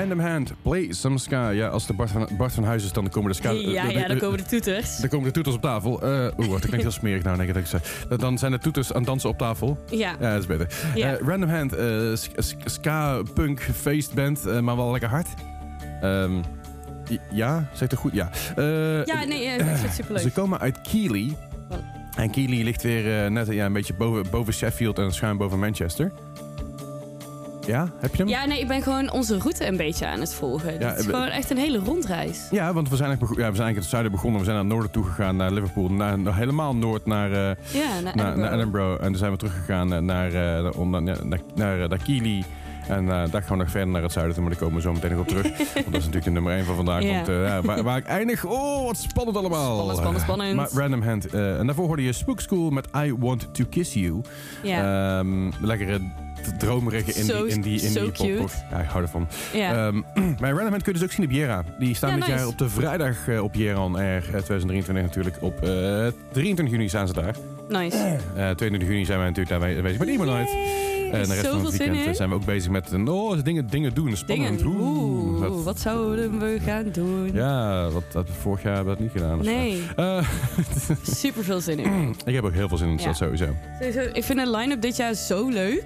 [0.09, 1.49] Random Hand, Play Some Ska.
[1.49, 3.51] Ja, als de Bart van, Bart van Huis is, dan komen de ska...
[3.51, 4.97] Ja, ja, dan komen de toeters.
[4.97, 6.03] dan komen de toeters op tafel.
[6.03, 8.91] Eh Oeh, dat klinkt heel smerig nou, denk ik dat ik Dan zijn de toeters
[8.93, 9.79] aan het dansen op tafel.
[9.91, 10.15] Ja.
[10.21, 10.69] Ja, dat is beter.
[10.95, 11.13] Ja.
[11.17, 11.73] Eh, Random Hand,
[12.19, 15.29] sk- ska, punk, feestband, maar wel lekker hard.
[16.01, 16.33] Ehm,
[17.31, 18.13] ja, zegt het goed?
[18.13, 18.31] Ja.
[19.05, 20.23] Ja, nee, ik vind het superleuk.
[20.23, 21.37] Ze komen uit Keely.
[22.17, 26.13] En Keely ligt weer net ja, een beetje boven, boven Sheffield en schuin boven Manchester.
[27.67, 28.29] Ja, heb je hem?
[28.29, 30.79] Ja, nee, ik ben gewoon onze route een beetje aan het volgen.
[30.79, 32.49] Ja, het is gewoon echt een hele rondreis.
[32.51, 34.39] Ja, want we zijn, eigenlijk ja, we zijn eigenlijk in het zuiden begonnen.
[34.41, 35.91] We zijn naar het noorden toe gegaan, naar Liverpool.
[35.91, 37.39] Naar, naar- helemaal noord naar, eh,
[37.73, 38.37] Ja, naar naar, Edinburgh.
[38.37, 39.01] naar Edinburgh.
[39.01, 41.03] En toen zijn we teruggegaan naar, eh, naar,
[41.55, 42.43] naar, eh.
[42.89, 44.93] En daar gaan we nog verder naar het zuiden toe, maar daar komen we zo
[44.93, 45.43] meteen nog op terug.
[45.75, 47.03] Want dat is natuurlijk de nummer 1 van vandaag.
[47.05, 49.73] Want, ja, waar, waar ik eindig, oh, wat spannend allemaal.
[49.75, 50.55] Spannend, spannend, spannend.
[50.57, 51.27] Maar Random Hand.
[51.27, 54.21] en daarvoor hoorde je Spook School met I Want To Kiss You.
[54.63, 56.01] Ja, Ehm, lekkere
[56.53, 58.45] dromerige in die, in die, in die cute.
[58.71, 59.29] Ja, ik hou ervan.
[59.53, 59.87] ja.
[59.87, 60.01] Ehm,
[60.41, 61.65] maar Hand kun je dus ook zien op Jera.
[61.79, 62.39] Die staan Ja, dit nice.
[62.39, 65.37] jaar op de vrijdag eh, op Jera on Air eh, 2023 natuurlijk.
[65.41, 67.35] Op eh 23 juni staan ze daar.
[67.69, 67.97] nice.
[67.97, 70.51] Eh 22 juni zijn wij natuurlijk daar bezig met Night.
[70.53, 73.67] Yay, En de rest van het weekend eh, zijn we ook bezig met oh, dingen,
[73.71, 74.17] dingen doen.
[74.17, 74.59] Spannend.
[74.59, 74.77] Dingen.
[74.81, 77.31] Oeh, dat- wat zouden we gaan doen?
[77.33, 79.45] ja, wat, dat, vorig jaar hebben we dat niet gedaan.
[79.45, 80.29] Nee, Eh,
[81.23, 82.15] super veel zin in.
[82.25, 83.05] ik heb ook heel veel zin in, Ja.
[83.05, 83.17] dat.
[83.17, 83.45] Sowieso,
[84.13, 85.85] ik vind de line-up dit jaar zo leuk.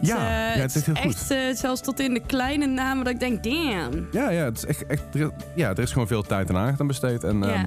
[0.00, 1.04] Ja, Eh, ja, het is echt heel goed.
[1.14, 4.08] Echt, eh, zelfs tot in de kleine namen dat ik denk, damn.
[4.12, 6.56] Ja, ja, het is echt, echt, er is- ja, er is gewoon veel tijd en
[6.56, 7.24] aandacht aan besteed.
[7.24, 7.52] En, Ja.
[7.54, 7.66] ehm,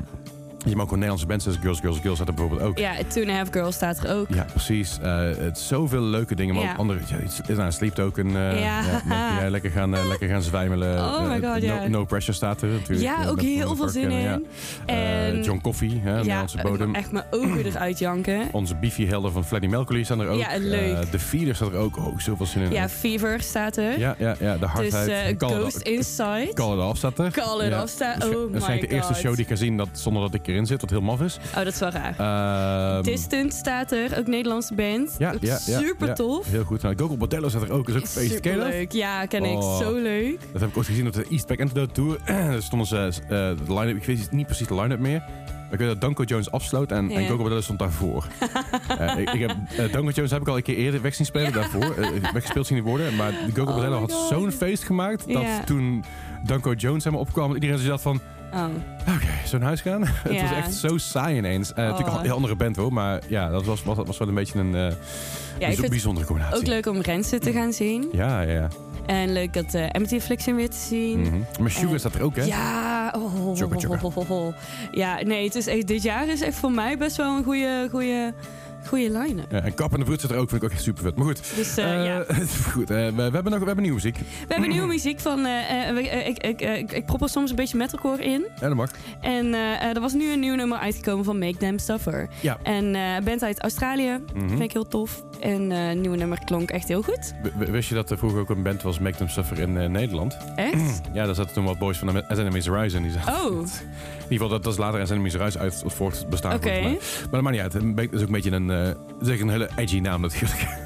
[0.66, 2.78] je mag ook Nederlandse bands, zoals Girls, Girls, Girls staat er bijvoorbeeld ook.
[2.78, 4.28] Ja, Two and a Half Girls staat er ook.
[4.34, 4.98] Ja, precies.
[5.02, 6.72] Eh, het is zoveel leuke dingen, maar Ja.
[6.72, 7.00] ook andere...
[7.48, 8.36] Ja, nou, Sleep ook een...
[8.36, 8.82] eh, Ja.
[9.10, 10.98] ja, ja, lekker, gaan, eh, lekker gaan zwijmelen.
[11.10, 11.88] Oh my Eh, God, no, ja.
[11.88, 13.02] no Pressure staat er natuurlijk.
[13.02, 14.46] Ja, Eh, ook heel veel zin in.
[14.86, 16.96] Eh, En John Coffee, hè, Nederlandse ja, bodem.
[16.96, 18.48] echt mijn ogen eruit janken.
[18.52, 20.40] Onze beefy-helden van Freddie Mercury staan er ook.
[20.40, 20.94] Ja, leuk.
[20.98, 21.98] Eh, de Feeder staat er ook.
[21.98, 22.72] Oh, zoveel zin in.
[22.72, 24.00] Ja, Fever staat er.
[24.00, 25.08] ja, ja, ja, de dus hardheid.
[25.10, 26.52] eh, Call, Ghost Inside.
[26.54, 27.32] Call It Off staat er.
[27.32, 27.74] Call It.
[27.82, 28.20] Off staat.
[28.22, 29.22] Dat is- Oh Dat is my eigenlijk de eerste god.
[29.22, 31.38] show die ik ga zien dat, zonder dat ik erin zit, wat heel maf is.
[31.50, 32.16] Oh, dat is wel raar.
[32.96, 35.16] Ehm, Distant staat er, ook Nederlandse band.
[35.18, 36.14] Ja, ja, ja, super ja.
[36.14, 36.50] tof.
[36.50, 36.82] Heel goed.
[36.82, 37.90] Nou, Gogo Bordello staat er ook.
[37.90, 38.16] is ook feest.
[38.44, 38.54] Dat?
[38.54, 38.92] Superleuk.
[38.92, 39.58] Ja, ken ik.
[39.58, 39.78] Oh.
[39.78, 40.40] Zo leuk.
[40.52, 42.18] Dat heb ik ooit gezien op de Eastpack Antidote Tour.
[42.52, 45.24] Daar stonden ze, eh, de line-up, ik weet niet precies de line-up meer.
[45.72, 47.28] Ik weet dat Danko Jones afsloot en, en Ja.
[47.28, 48.26] Gogo Bordello stond daarvoor.
[49.00, 51.26] Eh, ik, ik heb, eh, Danko Jones heb ik al een keer eerder weg zien
[51.26, 51.96] spelen daarvoor.
[51.96, 53.16] eh, weggespeeld zien worden.
[53.16, 55.64] Maar Gogo Oh Bordello had zo'n feest gemaakt dat Ja.
[55.64, 56.04] toen
[56.46, 58.22] Danko Jones helemaal opkwam, dat iedereen zo dacht van,
[58.54, 58.66] Oh.
[59.16, 60.04] oké, zo'n huis gaan.
[60.08, 61.70] het was echt zo saai ineens.
[61.74, 62.16] Eh, Natuurlijk Oh.
[62.16, 64.76] een heel andere band hoor, maar ja, dat was, was, was wel een beetje een
[64.76, 64.92] eh,
[65.76, 66.58] Ja, bijzondere combinatie.
[66.58, 68.10] ook leuk om Rensen te gaan zien.
[68.12, 68.68] Ja, ja.
[69.06, 71.20] En leuk dat uh, Empty Affliction weer te zien.
[71.20, 71.38] Mhm.
[71.62, 72.44] Maar Sugar En- staat er ook, hè?
[72.44, 74.54] Ja, oh,
[74.92, 77.88] ja, nee, het is echt, dit jaar is echt voor mij best wel een goede,
[77.92, 78.34] goede,
[78.88, 79.52] goede line-up.
[79.52, 81.16] Ja, en Kap en de Broed zit er ook, vind ik ook echt super vet.
[81.16, 82.36] Maar goed, Dus eh, eh, ja.
[82.74, 84.18] goed eh, we, we hebben nog we hebben nieuwe muziek.
[84.18, 84.24] We
[84.54, 85.46] hebben nieuwe muziek van.
[85.46, 88.46] eh, eh, eh, ik, ik, eh, ik, ik prop er soms een beetje metalcore in.
[88.60, 88.92] Ja, dat mag.
[89.22, 92.30] En eh, eh, er was nu een nieuw nummer uitgekomen van Make Them Suffer.
[92.40, 92.58] Ja.
[92.64, 94.20] En eh, een band uit Australië.
[94.34, 94.48] Mhm.
[94.48, 95.24] Vind ik heel tof.
[95.40, 97.34] En eh, het nieuwe nummer klonk echt heel goed.
[97.58, 99.90] W- Wist je dat er vroeger ook een band was, Make Them Suffer, in eh,
[99.90, 100.38] Nederland?
[100.56, 101.02] Echt?
[101.14, 103.04] Ja, daar zaten toen wat boys van de Enemies Rise in.
[103.04, 103.66] Die zaten- Oh,
[104.38, 106.54] geval, dat, dat is later As Enemies Rise uit het voortbestaan.
[106.54, 106.82] oké.
[106.82, 106.92] Maar
[107.32, 107.74] dat maakt niet uit.
[107.74, 108.90] Het is ook een beetje een, eh,
[109.22, 110.68] zeg een hele edgy naam natuurlijk.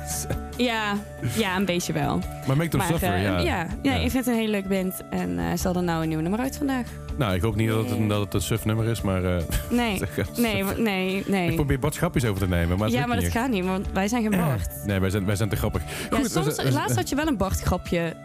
[0.58, 0.94] Ja,
[1.38, 2.20] ja, een beetje wel.
[2.48, 3.40] maar Make Them Maar Suffer, eh, ja.
[3.40, 5.02] ja, ja, ik vind het een hele leuke band.
[5.10, 6.88] En eh ze hadden nou een nieuw nummer uit vandaag.
[7.18, 9.24] Nou, ik hoop niet dat het een, dat het een suf nummer is, maar...
[9.26, 10.00] eh, Nee,
[10.38, 11.54] nee, wa- nee, Ik nee.
[11.54, 14.22] probeer Bart grapjes over te nemen, maar Ja, maar dat gaat niet, want wij zijn
[14.24, 14.70] geen echt.
[14.86, 15.82] Nee, wij zijn, wij zijn te grappig.
[16.10, 18.16] Ja, Goed, soms, we- we- laatst had je wel een Bart-grapje.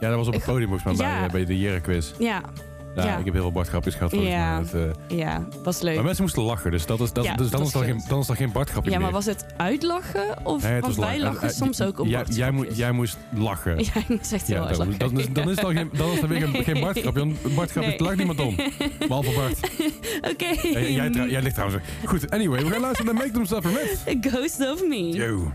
[0.00, 2.12] Ja, dat was op het podium volgens mij bij, bij de Jere quiz.
[2.18, 2.40] Ja,
[2.96, 3.16] Ja, Ja.
[3.18, 4.54] ik heb heel veel Bart grapjes gehad volgens Ja.
[4.60, 4.64] mij.
[4.72, 5.94] Dat, eh, ja, was leuk.
[5.94, 8.02] maar mensen moesten lachen, dus, dat is, dat, Ja, dus dan, dat is dat geen,
[8.08, 9.14] dan is dat geen Bart grapje Ja, maar meer.
[9.14, 10.46] was het uitlachen?
[10.46, 11.42] Of Nee, het want was wij lachen.
[11.42, 13.76] Eh, eh, soms ook op jij, Bart jij, moet, jij moest lachen.
[13.84, 14.98] Ja, ik moest echt heel Ja, hard dan, lachen.
[14.98, 16.62] dan, is, dan is al geen, dan is het weer geen, Nee.
[16.64, 17.20] geen Bart grapje.
[17.20, 17.98] want Een Bart grapje, Nee.
[17.98, 18.56] daar lacht niemand om.
[18.98, 19.60] Behalve Bart.
[20.32, 20.68] Oké.
[20.78, 21.82] Ja, jij, jij ligt trouwens.
[22.04, 24.16] Goed, anyway, we gaan luisteren naar Make Them Suffer met...
[24.32, 25.08] Ghost of Me.
[25.12, 25.52] Yo.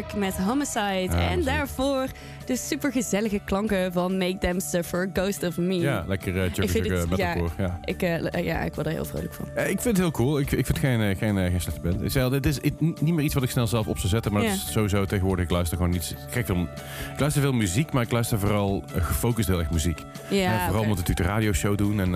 [0.00, 1.16] Park met Homicide.
[1.16, 2.06] En daarvoor
[2.46, 5.74] de supergezellige klanken van Make Them Suffer, Ghost of Me.
[5.74, 7.50] Ja, lekker uh, chuggy het, ja, metalcore.
[7.58, 7.78] Ja.
[7.84, 9.48] Ik, eh, ja, ik word er heel vrolijk van.
[9.64, 10.38] Eh, Ik vind het heel cool.
[10.38, 12.02] Ik, ik vind het geen, eh, geen, eh, geen slechte band.
[12.02, 14.32] Ik zei dit is niet meer iets wat ik snel zelf op zou zetten.
[14.32, 15.44] Maar het is sowieso tegenwoordig.
[15.44, 16.14] Ik luister gewoon niet...
[16.30, 19.98] Kijk, ik luister veel muziek, maar ik luister vooral gefocust heel erg muziek.
[20.28, 22.00] Vooral omdat we natuurlijk de radioshow doen.
[22.00, 22.14] En,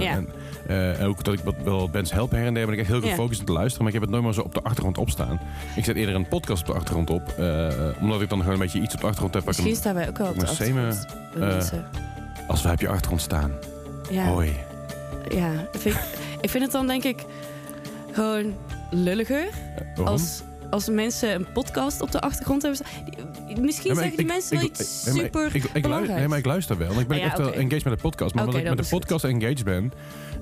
[0.67, 2.65] en ook dat ik wat, wel bands help her en der.
[2.65, 3.85] Ben ik echt heel gefocust aan te luisteren.
[3.85, 5.41] Maar ik heb het nooit maar zo op de achtergrond opstaan.
[5.77, 7.35] Ik zet eerder een podcast op de achtergrond op.
[8.01, 9.43] omdat ik dan gewoon een beetje iets op de achtergrond heb.
[9.43, 11.07] ik Misschien staan wij ook wel op de achtergrond.
[12.49, 13.53] als we op je achtergrond staan.
[14.11, 14.53] ja, Hoi.
[15.29, 15.51] ja.
[15.73, 17.25] Ik vind, ik vind het dan denk ik
[18.13, 18.55] gewoon
[18.91, 19.47] lulliger
[19.97, 22.81] Eh, als, als mensen een podcast op de achtergrond hebben.
[23.47, 26.29] Die- Misschien Ja, zeggen die mensen wel ik- iets super ik, ik, ik, luister, nee,
[26.29, 27.01] maar ik luister wel.
[27.01, 28.35] Ik ben Ah, ja, echt wel engaged met de podcast.
[28.35, 29.01] Maar Oké, omdat ik met de goed.
[29.01, 29.93] podcast engaged ben...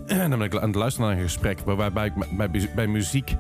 [0.31, 1.59] dan ben ik aan het luisteren naar een gesprek...
[1.65, 3.35] waarbij ik bij, bij, bij muziek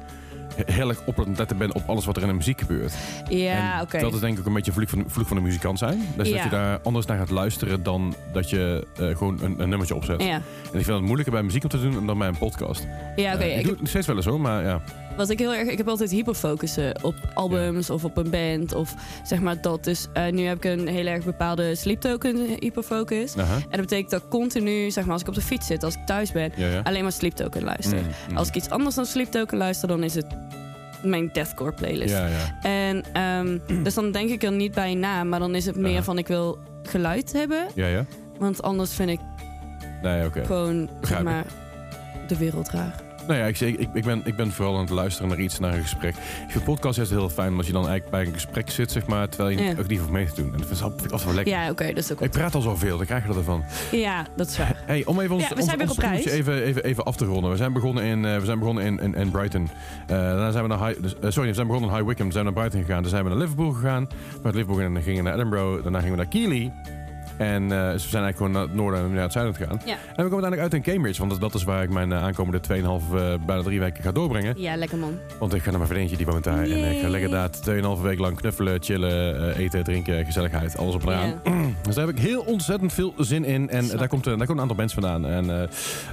[0.67, 1.75] heel erg op aan letten ben...
[1.75, 2.93] op alles wat er in de muziek gebeurt.
[3.29, 3.99] Ja, oké.
[3.99, 6.09] Dat is denk ik een beetje vloek van, vloek van de muzikant zijn.
[6.17, 6.35] Dus Ja.
[6.35, 7.83] dat je daar anders naar gaat luisteren...
[7.83, 10.23] dan dat je eh, gewoon een, een nummertje opzet.
[10.23, 12.07] Ja, En ik vind het moeilijker bij muziek om te doen...
[12.07, 12.87] dan bij een podcast.
[13.17, 13.43] ja oké.
[13.43, 14.81] Eh, ik ik doe het steeds wel eens hoor, maar ja.
[15.17, 18.95] Wat ik heel erg, ik heb altijd hyperfocussen op albums of op een band of
[19.25, 19.85] zeg maar dat.
[19.85, 23.35] Dus eh, nu heb ik een heel erg bepaalde sleep token hyperfocus.
[23.35, 26.07] En dat betekent dat continu, zeg maar, als ik op de fiets zit, als ik
[26.07, 27.99] thuis ben, alleen maar sleep token luister.
[27.99, 28.37] Mm, mm.
[28.37, 30.27] Als ik iets anders dan sleep token luister, dan is het
[31.03, 32.15] mijn deathcore playlist.
[32.15, 32.59] Ja, ja.
[32.63, 36.03] En ehm, dus dan denk ik er niet bij na, maar dan is het meer
[36.03, 38.05] van ik wil geluid hebben, Ja, ja.
[38.39, 39.21] want anders vind ik
[40.03, 40.45] Nee, oké.
[40.45, 41.45] gewoon zeg maar
[42.27, 43.03] de wereld raar.
[43.27, 45.75] Nou ja, ik, ik, ik, ben, ik ben vooral aan het luisteren naar iets, naar
[45.75, 46.15] een gesprek.
[46.15, 49.07] Ik vind podcast juist heel fijn, omdat je dan eigenlijk bij een gesprek zit, zeg
[49.07, 49.75] maar, terwijl je Ja.
[49.79, 50.53] ook niet hoeft mee te doen.
[50.53, 51.53] En dat vind ik altijd wel lekker.
[51.55, 53.65] Ja, oké, dat is ook Ik praat al zoveel, dan krijg je dat ervan.
[53.91, 54.83] Ja, dat is waar.
[54.87, 57.17] Hey, om even ons, Ja, we ons, zijn ons op toertje even, even, even af
[57.17, 57.51] te ronden.
[57.51, 59.69] We zijn begonnen in, eh, we zijn begonnen in, in, in Brighton.
[60.07, 62.27] Eh, daarna zijn we naar High, dus, eh, sorry, we zijn begonnen in High Wycombe.
[62.27, 63.01] We zijn naar Brighton gegaan.
[63.03, 64.09] Dan zijn we naar Liverpool gegaan.
[64.37, 65.83] Vanuit Liverpool en dan gingen we naar Edinburgh.
[65.83, 66.73] Daarna gingen we naar Keighley.
[67.37, 69.81] En eh, we zijn eigenlijk gewoon naar het noorden en naar het zuiden gegaan.
[69.85, 69.93] Ja.
[69.93, 71.19] En we komen uiteindelijk uit in Cambridge.
[71.19, 74.13] Want dat, dat is waar ik mijn eh, aankomende 2,5, eh, bijna drie weken ga
[74.13, 74.55] doorbrengen.
[74.61, 75.19] Ja, lekker man.
[75.39, 76.63] Want ik ga naar mijn vriendje, die woont daar.
[76.63, 77.11] En ik ga Yay.
[77.11, 77.51] lekker daar
[77.97, 80.77] 2,5 week lang knuffelen, chillen, eten, drinken, gezelligheid.
[80.77, 81.41] Alles op aan.
[81.83, 83.71] Dus daar heb ik heel ontzettend veel zin in.
[83.71, 85.27] En Snap daar komt, daar komt een aantal bands vandaan.
[85.27, 85.49] En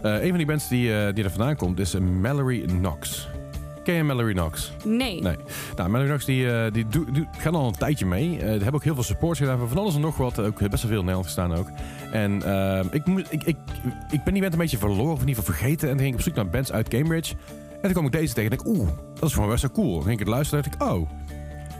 [0.01, 3.28] een van die bands die, die er vandaan komt is Mallory Knox.
[3.89, 4.71] Ken je Mallory Knox?
[4.85, 5.21] Nee.
[5.21, 5.35] Nee.
[5.75, 8.29] Nou, Mallory Knox die, eh, die doet- gaat al een tijdje mee.
[8.29, 10.39] Die hebben ook heel veel support gedaan van alles en nog wat.
[10.39, 11.67] Ook best wel veel in Nederland gestaan ook.
[12.11, 13.57] En eh, ik, moet, ik, ik,
[14.11, 15.87] ik ben die band een beetje verloren of in ieder geval vergeten.
[15.89, 17.33] En toen ging ik op zoek naar bands uit Cambridge.
[17.71, 19.95] En toen kwam ik deze tegen en ik, oeh, dat is gewoon best wel cool.
[19.95, 21.09] En ging ik het luisteren en dacht ik, oh,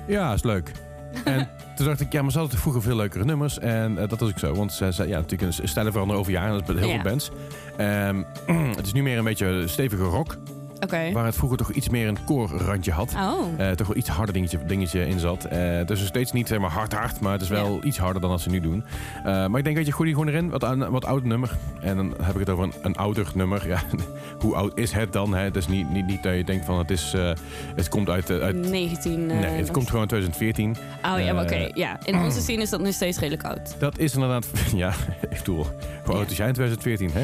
[0.08, 0.72] ja, is leuk.
[1.24, 3.60] en toen dacht ik, ja, maar ze hadden vroeger veel leukere nummers.
[3.60, 4.54] En dat was ook zo.
[4.54, 6.52] Want ze, ze, ja, natuurlijk een stijlen veranderen over jaren.
[6.52, 6.94] Dat is met heel Ja.
[7.02, 7.32] veel bands.
[7.78, 8.22] Ehm,
[8.78, 10.38] het is nu meer een beetje stevige rock.
[11.14, 13.14] Waar het vroeger toch iets meer een koorrandje had.
[13.16, 13.42] Oh.
[13.58, 15.46] Eh, toch wel iets harder dingetje, dingetje in zat.
[15.46, 18.22] Eh het is nog steeds niet helemaal hard hard, maar het is wel iets harder
[18.22, 18.84] dan als ze nu doen.
[19.18, 21.52] Eh, maar ik denk dat je die gewoon erin, wat, wat oud nummer.
[21.82, 23.68] En dan heb ik het over een, een ouder nummer.
[23.68, 23.80] Ja,
[24.44, 25.34] hoe oud is het dan?
[25.34, 25.44] Hè?
[25.44, 27.14] Het is niet, niet, niet dat je denkt van het is,
[27.76, 29.32] het komt uit, uit 19.
[29.32, 30.76] eh, nee, het was- komt gewoon uit 2014.
[31.14, 31.70] Oh ja, maar oké.
[31.74, 32.00] ja.
[32.06, 33.76] In onze scene is dat nu steeds redelijk oud.
[33.80, 34.94] Dat is inderdaad, ja,
[35.30, 35.66] ik bedoel,
[36.06, 37.24] hoe oud is jij in 2014, hè?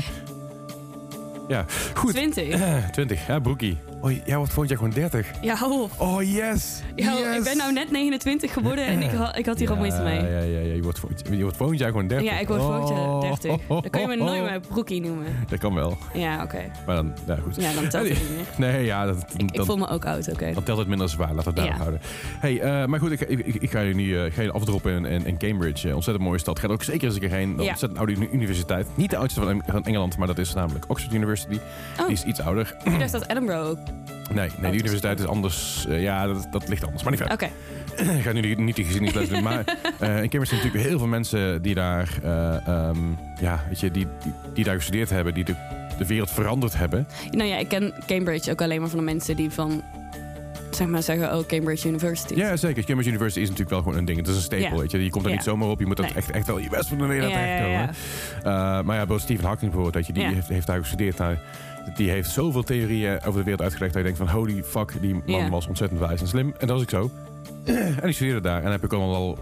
[1.48, 2.14] Ja, goed.
[2.14, 2.90] 20.
[2.92, 3.78] 20, ja, broekie.
[4.06, 5.32] Oh, jij wordt volgend jaar gewoon 30.
[5.42, 5.92] Ja, op.
[5.98, 6.82] Oh, yes!
[6.96, 7.38] Ja, yes.
[7.38, 10.22] Ik ben nou net 29 geworden en ik, ha- ik had hier al moeite mee.
[10.22, 10.74] Ja, ja, ja.
[10.74, 12.30] Je, wordt volgend, je wordt volgend jaar gewoon 30.
[12.32, 13.22] Ja, ik word volgend jaar Oh.
[13.22, 13.58] 30.
[13.68, 15.26] Dan kun je me nooit meer broekie noemen.
[15.48, 15.98] Dat kan wel.
[16.14, 16.72] Ja, oké.
[16.86, 17.56] Maar dan, ja, goed.
[17.56, 18.70] Ja, dan telt het niet meer.
[18.72, 20.54] Nee, ja, dat, Ik, ik dan, voel me ook oud, oké.
[20.54, 21.34] dan telt het minder zwaar.
[21.34, 21.82] Laten we het daarop Ja.
[21.82, 22.02] houden.
[22.40, 25.26] Hey, eh, maar goed, ik, ik, ik- ga je nu ga je afdroppen in, in,
[25.26, 25.88] in Cambridge.
[25.90, 26.60] Eh, ontzettend mooie stad.
[26.60, 27.50] Ga er ook zeker eens een keer heen.
[27.58, 27.70] Een Ja.
[27.70, 28.88] Ontzettend oude uni- universiteit.
[28.96, 31.60] Niet de oudste van, van Engeland, maar dat is namelijk Oxford University.
[32.00, 32.06] Oh.
[32.06, 32.76] Die is iets ouder.
[32.84, 33.78] Ik dacht dat Edinburgh ook.
[34.34, 35.86] Nee, nee is die universiteit is anders.
[35.90, 37.04] Eh, ja, dat, dat ligt anders.
[37.04, 37.50] Maar niet Oké.
[37.96, 38.16] verder.
[38.18, 39.44] Ik ga nu niet- die geschiedenisles doen.
[39.50, 39.64] Maar
[40.00, 42.98] eh, in Cambridge zijn natuurlijk heel veel mensen die daar, eh, ehm,
[43.40, 45.34] ja, weet je, die, die, die daar gestudeerd hebben.
[45.34, 45.56] Die de,
[45.98, 47.08] de wereld veranderd hebben.
[47.32, 49.84] Nou ja, ik ken Cambridge ook alleen maar van de mensen die van...
[50.76, 52.34] Zeg maar zeggen, oh, Cambridge University.
[52.34, 52.84] Ja, zeker.
[52.84, 54.18] Cambridge University is natuurlijk wel gewoon een ding.
[54.18, 54.76] Het is een stapel, Ja.
[54.76, 55.04] weet je.
[55.04, 55.36] Je komt er Ja.
[55.36, 55.80] niet zomaar op.
[55.80, 56.16] Je moet dat Nee.
[56.16, 57.90] echt, echt wel je best voor de wereld Ja, terechtkomen.
[57.90, 61.18] Eh, maar ja, bijvoorbeeld Stephen Hawking bijvoorbeeld, weet je, die heeft, heeft daar gestudeerd.
[61.18, 61.36] Nou,
[61.96, 65.22] die heeft zoveel theorieën over de wereld uitgelegd dat je denkt van holy fuck, die
[65.26, 66.48] man was ontzettend wijs en slim.
[66.58, 67.12] En dat was ik zo.
[68.02, 68.58] en ik studeerde daar.
[68.58, 69.38] En dan heb ik allemaal al...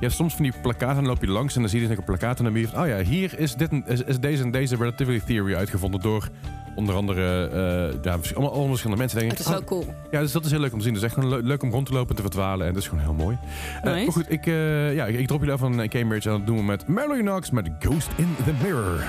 [0.00, 2.04] Hebt soms van die plakaten, dan loop je langs en dan zie je dus een
[2.04, 4.50] plakaat en dan ben je van, oh ja, hier is, dit, is, is deze en
[4.50, 6.28] deze relativity theory uitgevonden door
[6.74, 7.50] onder andere
[7.94, 9.18] uh, ja, allemaal, allemaal verschillende mensen.
[9.18, 9.94] Denk Het ik, is wel oh, cool.
[10.10, 10.94] ja, dus dat is heel leuk om te zien.
[10.94, 12.66] Het is echt gewoon le- leuk om rond te lopen en te verdwalen.
[12.66, 13.38] En dat is gewoon heel mooi.
[13.82, 16.30] Eh, maar goed, ik, eh, ja, ik, ik drop jullie af van Cambridge.
[16.30, 19.04] En dat doen we met Mallory Knox met Ghost in the Mirror.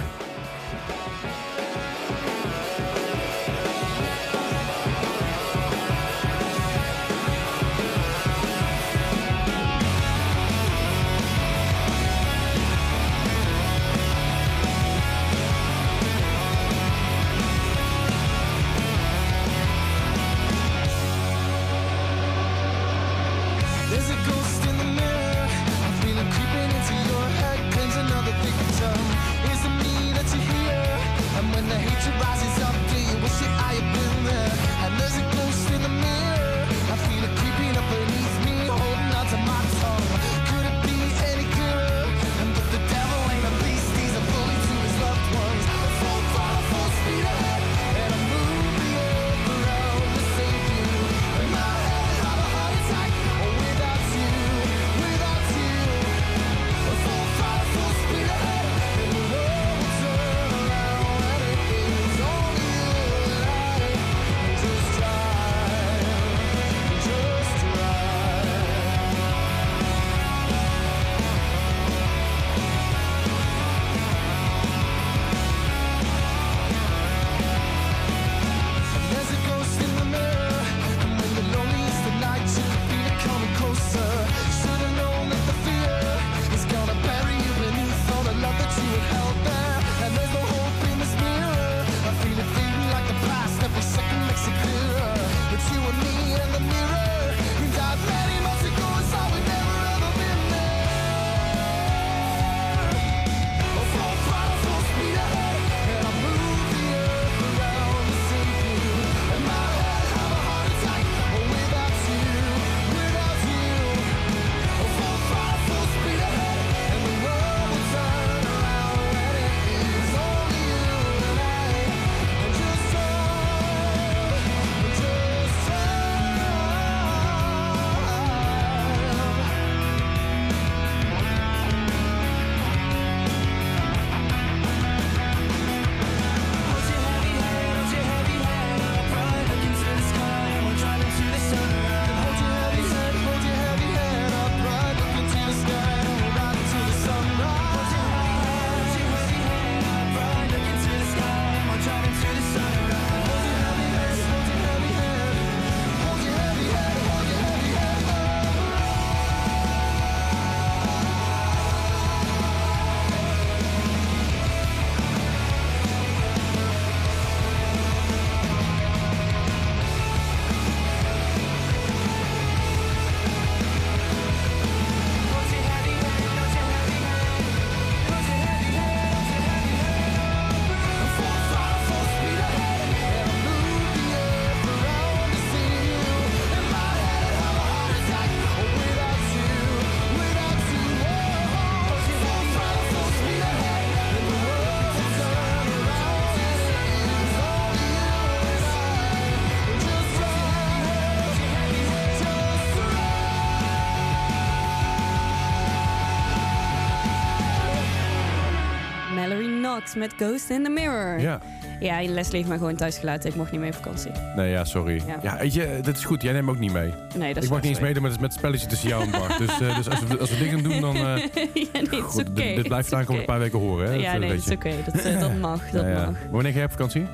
[209.96, 211.20] Met Ghost in the Mirror.
[211.20, 211.40] Ja.
[211.80, 213.30] Ja, Leslie heeft me gewoon thuis gelaten.
[213.30, 214.12] Ik mocht niet mee op vakantie.
[214.36, 215.02] Nee, ja, sorry.
[215.08, 215.38] Ja, Ja.
[215.38, 216.22] weet je, dit is goed.
[216.22, 216.94] Jij neemt ook niet mee.
[217.18, 219.12] Nee, dat is ik mag niet eens meedoen met, met het spelletje tussen jou en
[219.12, 219.38] Bart.
[219.38, 220.96] dus eh, dus als, we, als we dit gaan doen, dan...
[220.96, 221.50] eh, sorry.
[221.74, 222.32] ja, nee, goed, oké.
[222.34, 223.88] dit, dit blijft de aankomende paar weken horen.
[223.88, 223.94] Hè?
[223.94, 224.92] Ja, Dat nee, weet dat is oké.
[224.92, 226.16] Dat, eh, dat mag, dat Ja, mag.
[226.32, 227.06] Wanneer ga je op vakantie?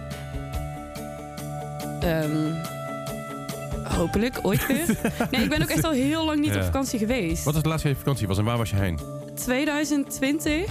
[2.01, 2.51] Ehm,
[3.83, 4.85] hopelijk, ooit weer.
[5.31, 7.43] Nee, ik ben ook echt al heel lang niet op vakantie geweest.
[7.43, 8.99] Wat was de laatste keer je vakantie was en waar was je heen?
[9.35, 10.65] 2020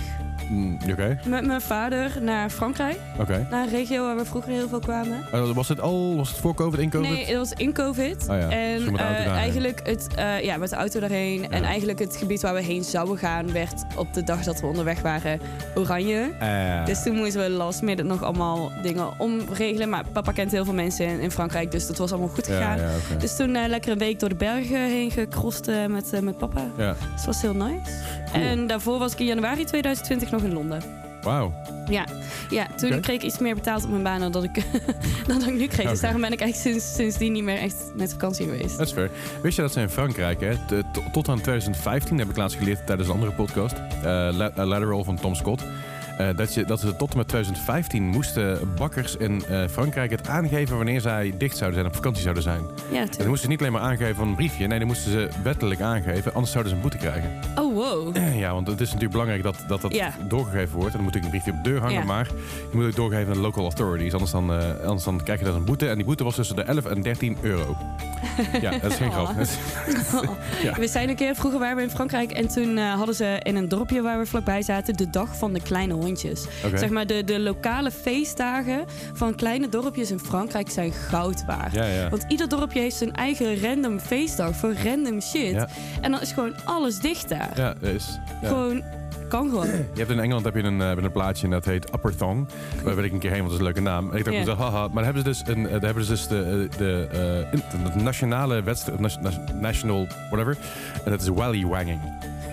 [0.53, 2.97] Mm, Oké, met mijn vader naar Frankrijk.
[3.21, 3.47] oké.
[3.51, 5.19] Naar een regio waar we vroeger heel veel kwamen.
[5.33, 7.11] Eh, Was het al, was het voor COVID, in COVID?
[7.11, 8.29] Nee, het was in COVID.
[8.29, 11.51] Oh ja, dus En auto eh, eigenlijk het, eh, ja, met de auto daarheen.
[11.51, 14.67] En eigenlijk het gebied waar we heen zouden gaan, werd op de dag dat we
[14.67, 15.41] onderweg waren
[15.75, 16.31] oranje.
[16.39, 19.89] Eh, Dus toen moesten we last minute nog allemaal dingen omregelen.
[19.89, 22.79] Maar papa kent heel veel mensen in, in Frankrijk, dus dat was allemaal goed gegaan.
[22.79, 22.89] ja.
[23.19, 26.61] Dus toen eh, lekker een week door de bergen heen gecrossed eh, met, met papa.
[26.77, 26.89] ja.
[26.93, 27.91] Dus het was heel nice.
[28.33, 30.83] En daarvoor was ik in januari 2020 nog in Londen.
[31.23, 31.53] Wauw.
[31.89, 32.07] Ja,
[32.51, 34.55] ja toen kreeg ik iets meer betaald op mijn baan dan dat ik,
[35.27, 35.89] dan dat ik nu kreeg.
[35.89, 38.79] Dus daarom ben ik eigenlijk sinds, sindsdien niet meer echt met vakantie geweest.
[38.79, 39.11] Dat is fair.
[39.43, 40.55] Wist je dat ze in Frankrijk, hè,
[41.13, 45.35] tot aan 2015, heb ik laatst geleerd tijdens een andere podcast, eh, Lateral van Tom
[45.35, 45.63] Scott,
[46.37, 50.77] dat, je, dat ze tot en met 2015 moesten bakkers in eh, Frankrijk het aangeven
[50.77, 52.61] wanneer zij dicht zouden zijn, op vakantie zouden zijn.
[52.93, 55.11] Ja, En dan moesten ze niet alleen maar aangeven van een briefje, nee, dan moesten
[55.11, 57.31] ze wettelijk aangeven, anders zouden ze een boete krijgen.
[57.59, 58.17] Oh, wow.
[58.37, 60.13] Ja, want het is natuurlijk belangrijk dat dat, dat Ja.
[60.29, 60.91] doorgegeven wordt.
[60.91, 62.05] En dan moet ik een briefje op de deur hangen, Ja.
[62.05, 62.29] maar
[62.71, 64.13] je moet ook doorgeven aan de local authorities.
[64.13, 65.89] Anders dan, eh, anders dan krijg je dat een boete.
[65.89, 67.77] En die boete was tussen de 11 en 13 euro.
[68.61, 69.29] ja, dat is geen Oh.
[69.29, 69.37] grap.
[70.63, 70.75] Ja.
[70.75, 73.57] We zijn een keer vroeger waren we in Frankrijk en toen eh, hadden ze in
[73.57, 75.95] een dorpje waar we vlakbij zaten de dag van de kleine
[76.79, 81.73] Zeg maar de, de lokale feestdagen van kleine dorpjes in Frankrijk zijn goud waard.
[81.75, 82.09] Ja, ja.
[82.09, 85.51] Want ieder dorpje heeft zijn eigen random feestdag voor random shit.
[85.53, 85.69] Ja.
[86.01, 87.51] En dan is gewoon alles dicht daar.
[87.57, 88.19] Ja, dat is.
[88.43, 88.49] Ja.
[88.49, 88.83] Gewoon,
[89.29, 89.67] kan gewoon.
[89.67, 92.49] Je hebt in Engeland heb je een, je een plaatje en dat heet Upper Thong.
[92.85, 94.11] Daar wil ik een keer heen, want dat is een leuke naam.
[94.11, 94.89] En ik dacht haha.
[94.89, 97.93] Maar dan hebben ze dus, een, eh, daar hebben ze dus de, de, eh, in-
[97.97, 99.01] de nationale wedstrijd,
[99.61, 100.57] national whatever.
[101.05, 102.01] En dat is wallywanging.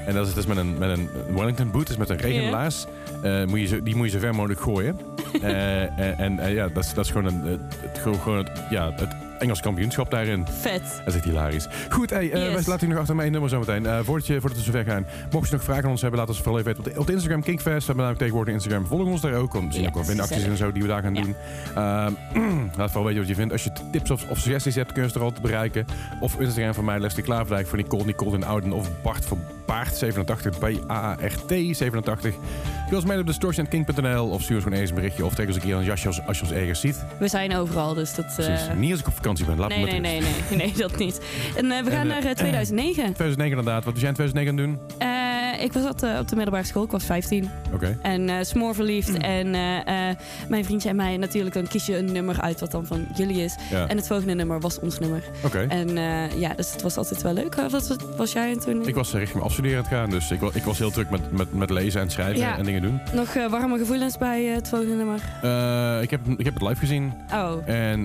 [0.07, 2.85] En dat is dus met een, met een Wellington boot, dus met een regenlaars.
[3.23, 4.97] Eh, moet je zo, die moet je zo ver mogelijk gooien.
[5.41, 8.37] Eh, en en eh, ja, dat is, dat is gewoon, een, eh, het, gewoon, gewoon
[8.37, 10.45] het, ja, het Engels kampioenschap daarin.
[10.59, 10.81] Vet.
[10.81, 11.67] Dat is echt hilarisch.
[11.89, 12.53] Goed, hey, eh, Yes.
[12.53, 13.85] wij laten u nog achter mijn nummer zometeen.
[13.85, 15.05] Eh voordat, je, voordat we zover gaan.
[15.31, 17.07] Mocht je nog vragen aan ons hebben, laat ons vooral even weten op de, op
[17.07, 17.67] de Instagram Kinkfest.
[17.79, 18.85] We hebben namelijk tegenwoordig een Instagram.
[18.87, 19.53] Volg ons daar ook.
[19.53, 21.21] Want we zien ook wel winacties en zo die we daar gaan Ja.
[21.21, 21.35] doen.
[21.75, 22.13] Ehm,
[22.77, 23.51] laat vooral weten wat je vindt.
[23.51, 25.85] Als je tips of, of suggesties hebt, kun je ons er altijd bereiken.
[26.19, 28.71] Of Instagram van mij, Leslie Klaverdijk, voor Nicole, Nicole in Ouden.
[28.71, 29.25] Of Bart
[29.69, 32.33] voor Baart87, B-A-A-R-T87.
[32.89, 35.25] Je ons mee op distortionking.nl of stuur ons gewoon eens een berichtje.
[35.25, 37.05] Of tegen ons een keer een jasje als, als je ons ergens ziet.
[37.19, 38.25] We zijn overal, dus dat...
[38.25, 38.67] eh, Precies.
[38.75, 39.57] Niet als ik op vakantie ben.
[39.57, 41.21] Laat nee, me nee, nee, nee, nee, dat niet.
[41.55, 42.93] En eh, we gaan eh, naar eh, 2009.
[42.93, 43.83] 2009 inderdaad.
[43.83, 45.07] Wat was jij in 2009 aan het doen?
[45.57, 47.49] Eh, ik was op de, op de middelbare school, ik was 15.
[47.73, 47.97] Oké.
[48.01, 49.17] En eh smoor verliefd.
[49.17, 50.15] En eh,
[50.49, 53.43] mijn vriendje en mij natuurlijk, dan kies je een nummer uit wat dan van jullie
[53.43, 53.55] is.
[53.69, 53.87] Ja.
[53.87, 55.23] En het volgende nummer was ons nummer.
[55.45, 55.65] Oké.
[55.69, 55.89] En
[56.39, 57.55] ja, dus het was altijd wel leuk.
[57.55, 58.87] Wat was, was jij en toen?
[58.87, 61.09] Ik was richting mijn afstuderen aan het gaan, dus ik was, ik was heel druk
[61.09, 62.57] met, met, met lezen en schrijven Ja.
[62.57, 62.99] en dingen doen.
[63.13, 65.15] Nog warme gevoelens bij het volgende nummer?
[66.01, 68.03] Ik, heb, ik heb het live gezien Oh, en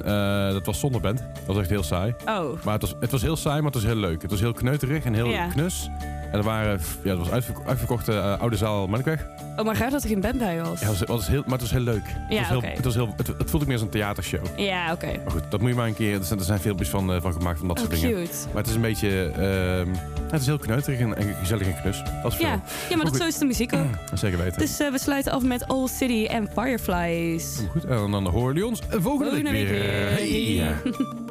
[0.53, 1.19] dat was zonder band.
[1.19, 2.15] Dat was echt heel saai.
[2.29, 2.63] oh.
[2.65, 4.23] Maar het was, het was heel saai, maar het was heel leuk.
[4.23, 5.47] Het was heel kneuterig en heel Ja.
[5.47, 5.91] knus.
[6.35, 9.27] En er waren, ja, het was uitverko- uitverkochte eh, oude zaal Markweg.
[9.57, 10.81] Oh, maar graag dat er geen band bij was.
[10.81, 12.03] Ja, het was, het was heel, maar het was heel leuk.
[12.05, 12.67] Het Ja, was heel, oké.
[12.67, 14.47] het, was heel, het, het voelde ook meer als een theatershow.
[14.57, 15.07] Ja, oké.
[15.23, 16.15] Maar goed, dat moet je maar een keer.
[16.19, 18.19] Er zijn, er zijn filmpjes van, eh, van gemaakt van dat Oh, soort dingen.
[18.53, 19.31] Maar het is een beetje.
[19.37, 19.89] ehm,
[20.31, 22.03] het is heel kneuterig en, en gezellig en knus.
[22.23, 22.47] Dat is veel.
[22.47, 22.61] Ja,
[22.91, 23.87] ja maar dat zo is de muziek ook.
[24.19, 24.59] Zeker weten.
[24.59, 27.61] Dus eh, we sluiten af met Old City en Fireflies.
[27.71, 30.11] Goed, en dan horen jullie ons volgende, Volgende week weer.
[30.11, 30.75] Hey.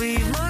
[0.00, 0.16] We.
[0.16, 0.49] my